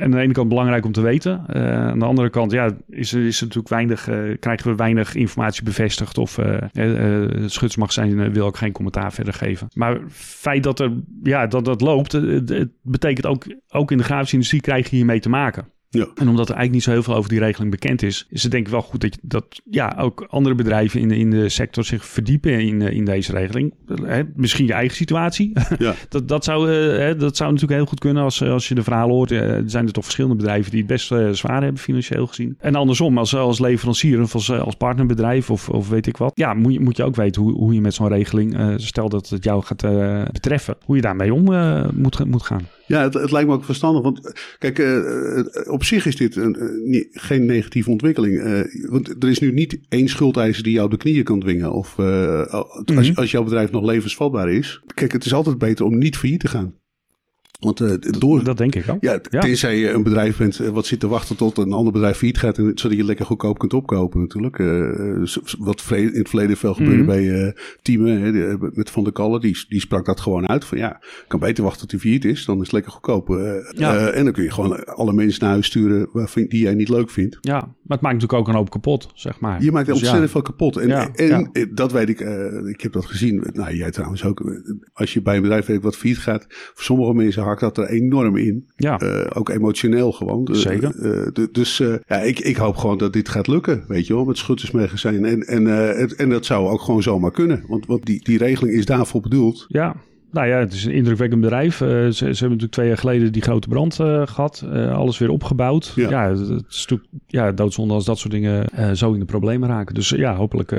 [0.00, 1.46] aan de ene kant belangrijk om te weten.
[1.90, 4.08] aan de andere kant, ja, is, is natuurlijk weinig,
[4.40, 6.18] krijgen we weinig informatie bevestigd.
[6.18, 9.68] Of het Schuttersmagazijn wil ook geen commentaar verder geven.
[9.74, 14.04] Maar het feit dat er, ja, dat dat loopt het betekent ook, ook in de
[14.04, 15.66] grafische industrie krijg je hiermee te maken.
[15.90, 16.06] Ja.
[16.14, 18.52] En omdat er eigenlijk niet zo heel veel over die regeling bekend is, is het
[18.52, 21.48] denk ik wel goed dat, je, dat ja, ook andere bedrijven in de, in de
[21.48, 23.74] sector zich verdiepen in, in deze regeling.
[24.02, 25.52] Hè, misschien je eigen situatie.
[25.78, 25.94] Ja.
[26.08, 29.14] dat, dat, zou, hè, dat zou natuurlijk heel goed kunnen als, als je de verhalen
[29.14, 29.30] hoort.
[29.30, 32.56] Er zijn er toch verschillende bedrijven die het best uh, zwaar hebben financieel gezien.
[32.58, 36.32] En andersom, als, als leverancier of als, als partnerbedrijf of, of weet ik wat.
[36.34, 39.08] Ja, moet je, moet je ook weten hoe, hoe je met zo'n regeling, uh, stel
[39.08, 41.44] dat het jou gaat uh, betreffen, hoe je daarmee om
[41.94, 42.66] moet, moet gaan.
[42.86, 44.02] Ja, het, het, lijkt me ook verstandig.
[44.02, 46.56] Want kijk, uh, op zich is dit een,
[46.86, 48.34] uh, geen negatieve ontwikkeling.
[48.34, 48.60] Uh,
[48.90, 51.72] want er is nu niet één schuldeiser die jou op de knieën kan dwingen.
[51.72, 52.96] Of mm -hmm.
[52.96, 54.82] als, als jouw bedrijf nog levensvatbaar is.
[54.94, 56.74] Kijk, het is altijd beter om niet failliet te gaan.
[57.58, 59.02] Want uh, door, dat denk ik ook.
[59.02, 59.40] Ja, ja.
[59.40, 62.58] tenzij je een bedrijf bent wat zit te wachten tot een ander bedrijf failliet gaat.
[62.58, 64.58] En, zodat je lekker goedkoop kunt opkopen natuurlijk.
[64.58, 65.26] Uh,
[65.58, 67.14] wat in het verleden veel gebeurde mm -hmm.
[67.14, 67.52] bij uh,
[67.82, 69.40] Teamen hè, met Van der Kallen.
[69.40, 70.64] Die, die sprak dat gewoon uit.
[70.64, 72.44] Van ja, kan beter wachten tot hij failliet is.
[72.44, 73.28] Dan is het lekker goedkoop.
[73.76, 74.08] Ja.
[74.08, 77.10] en dan kun je gewoon alle mensen naar huis sturen waarvan, die jij niet leuk
[77.10, 77.38] vindt.
[77.40, 79.62] Ja, maar het maakt natuurlijk ook een hoop kapot, zeg maar.
[79.62, 80.30] Je maakt dus ontzettend ja.
[80.30, 80.76] veel kapot.
[80.76, 82.20] En, en dat weet ik.
[82.64, 83.46] ik heb dat gezien.
[83.52, 84.60] Nou, jij trouwens ook.
[84.92, 86.46] Als je bij een bedrijf weet wat failliet gaat.
[86.48, 88.66] Voor sommige mensen hakt dat er enorm in.
[88.76, 89.02] Ja.
[89.02, 90.48] Uh, ook emotioneel gewoon.
[90.52, 90.94] Zeker.
[91.36, 94.38] Uh, dus ja, ik, ik hoop gewoon dat dit gaat lukken, weet je wel, met
[94.38, 95.24] schuttersmagazijn.
[95.24, 97.64] En, en, het, en dat zou ook gewoon zomaar kunnen.
[97.68, 99.64] Want, want die, die regeling is daarvoor bedoeld.
[99.68, 99.96] Ja,
[100.30, 101.80] nou ja, het is een indrukwekkend bedrijf.
[101.80, 104.64] Uh, ze, ze, hebben natuurlijk twee jaar geleden die grote brand uh, gehad.
[104.66, 105.92] Uh, alles weer opgebouwd.
[105.96, 109.24] Ja, ja het, het is natuurlijk ja, doodzonde als dat soort dingen zo in de
[109.24, 109.94] problemen raken.
[109.94, 110.72] Dus ja, hopelijk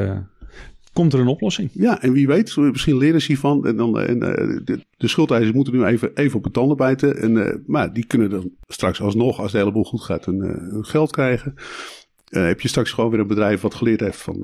[0.93, 1.69] komt er een oplossing.
[1.73, 3.65] Ja, en wie weet, misschien leren ze hiervan.
[3.65, 7.17] En, dan, en de, de schuldeisers moeten nu even, even op het tanden bijten.
[7.17, 10.39] En, uh, maar die kunnen dan straks alsnog, als de hele boel goed gaat, hun,
[10.41, 11.53] hun geld krijgen.
[12.29, 14.35] Heb je straks gewoon weer een bedrijf wat geleerd heeft van,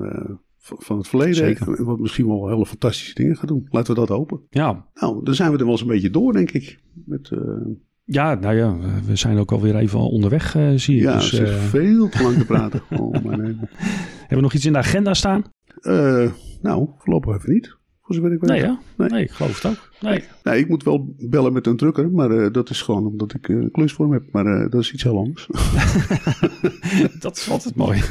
[0.58, 1.34] van, van, het verleden.
[1.34, 1.84] Zeker.
[1.84, 3.66] Wat misschien wel hele fantastische dingen gaat doen.
[3.70, 4.40] Laten we dat hopen.
[4.50, 4.86] Ja.
[4.94, 6.78] Nou, dan zijn we er wel eens een beetje door, denk ik.
[7.04, 7.30] Met...
[8.08, 8.76] Ja, nou ja,
[9.06, 11.02] we zijn ook alweer even onderweg, uh, zie je.
[11.02, 11.48] Ja, dus, uh...
[11.48, 12.82] veel te lang te praten.
[12.90, 13.68] oh, mijn
[14.18, 15.44] Hebben we nog iets in de agenda staan?
[15.82, 16.30] Uh,
[16.62, 17.76] nou, voorlopig even niet.
[18.02, 18.50] Voor zover ik weet.
[18.50, 18.78] Nee, ja?
[18.96, 19.08] nee.
[19.08, 19.90] nee, ik geloof het ook.
[20.00, 20.24] Nee.
[20.42, 23.48] nee, ik moet wel bellen met een drukker, maar uh, dat is gewoon omdat ik
[23.48, 24.32] een klus voor hem heb.
[24.32, 25.48] Maar dat is iets heel anders.
[27.20, 28.02] dat is altijd mooi.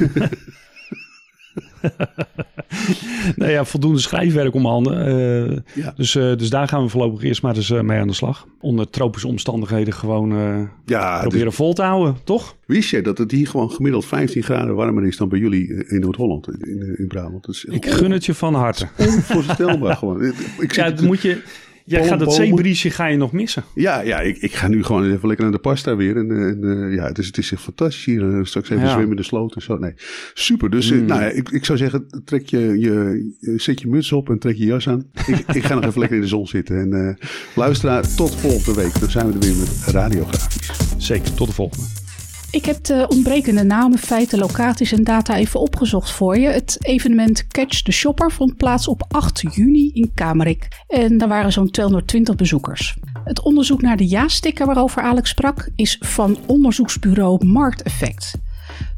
[3.36, 5.08] nou ja, voldoende schrijfwerk om handen.
[5.52, 5.92] Uh, Ja.
[5.96, 8.46] dus, eh, dus daar gaan we voorlopig eerst maar eens eh, mee aan de slag.
[8.60, 12.54] Onder tropische omstandigheden gewoon eh, Ja, proberen dus vol te houden, toch?
[12.66, 15.92] wist je dat het hier gewoon gemiddeld 15 graden warmer is dan bij jullie eh,
[15.92, 17.48] in Noord-Holland, in, eh, in Brabant?
[17.48, 18.88] Is Ik gun het je van harte.
[18.98, 20.32] onvoorstelbaar gewoon.
[20.58, 21.42] Ik Ja, dan moet je...
[21.88, 23.64] Jij gaat dat zeebriesje ga je nog missen.
[23.74, 26.16] ja, ja ik, ik ga nu gewoon even lekker naar de pasta weer.
[26.16, 28.34] En, eh, en, eh, ja, het is, het is echt fantastisch hier.
[28.38, 28.88] eh, straks even Ja.
[28.90, 29.76] zwemmen in de sloot en zo.
[29.78, 29.92] Nee,
[30.34, 30.70] super.
[30.70, 31.04] Dus Mm.
[31.04, 34.64] nou ik, ik zou zeggen, trek je, je, zet je muts op en trek je
[34.64, 35.04] jas aan.
[35.26, 36.78] ik, ik ga nog even lekker in de zon zitten.
[36.80, 39.00] En eh luisteraar, tot volgende week.
[39.00, 40.70] Dan zijn we er weer met Radiografisch.
[40.96, 42.05] Zeker, tot de volgende.
[42.50, 46.48] Ik heb de ontbrekende namen, feiten, locaties en data even opgezocht voor je.
[46.48, 50.68] Het evenement Catch the Shopper vond plaats op 8 juni in Kamerik.
[50.88, 52.96] En daar waren zo'n 220 bezoekers.
[53.24, 58.38] Het onderzoek naar de ja-sticker waarover Alex sprak is van onderzoeksbureau Markteffect.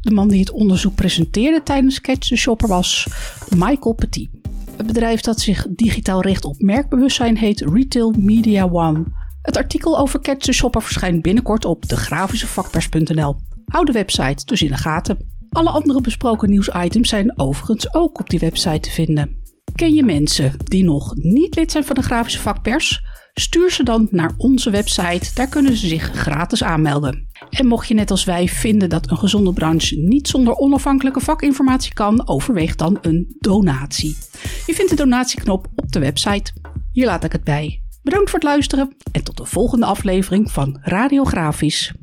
[0.01, 3.07] De man die het onderzoek presenteerde tijdens Catch the Shopper was
[3.55, 4.29] Michael Petit.
[4.77, 9.05] Het bedrijf dat zich digitaal richt op merkbewustzijn heet Retail Media One.
[9.41, 13.35] Het artikel over Catch the Shopper verschijnt binnenkort op degrafischevakpers.nl.
[13.65, 15.17] Hou de website dus in de gaten.
[15.49, 19.37] Alle andere besproken nieuwsitems zijn overigens ook op die website te vinden.
[19.75, 23.01] Ken je mensen die nog niet lid zijn van de Grafische Vakpers?
[23.33, 27.27] Stuur ze dan naar onze website, daar kunnen ze zich gratis aanmelden.
[27.49, 31.93] En mocht je net als wij vinden dat een gezonde branche niet zonder onafhankelijke vakinformatie
[31.93, 34.17] kan, overweeg dan een donatie.
[34.65, 36.51] Je vindt de donatieknop op de website.
[36.91, 37.81] Hier laat ik het bij.
[38.01, 41.93] Bedankt voor het luisteren en tot de volgende aflevering van Radiografisch.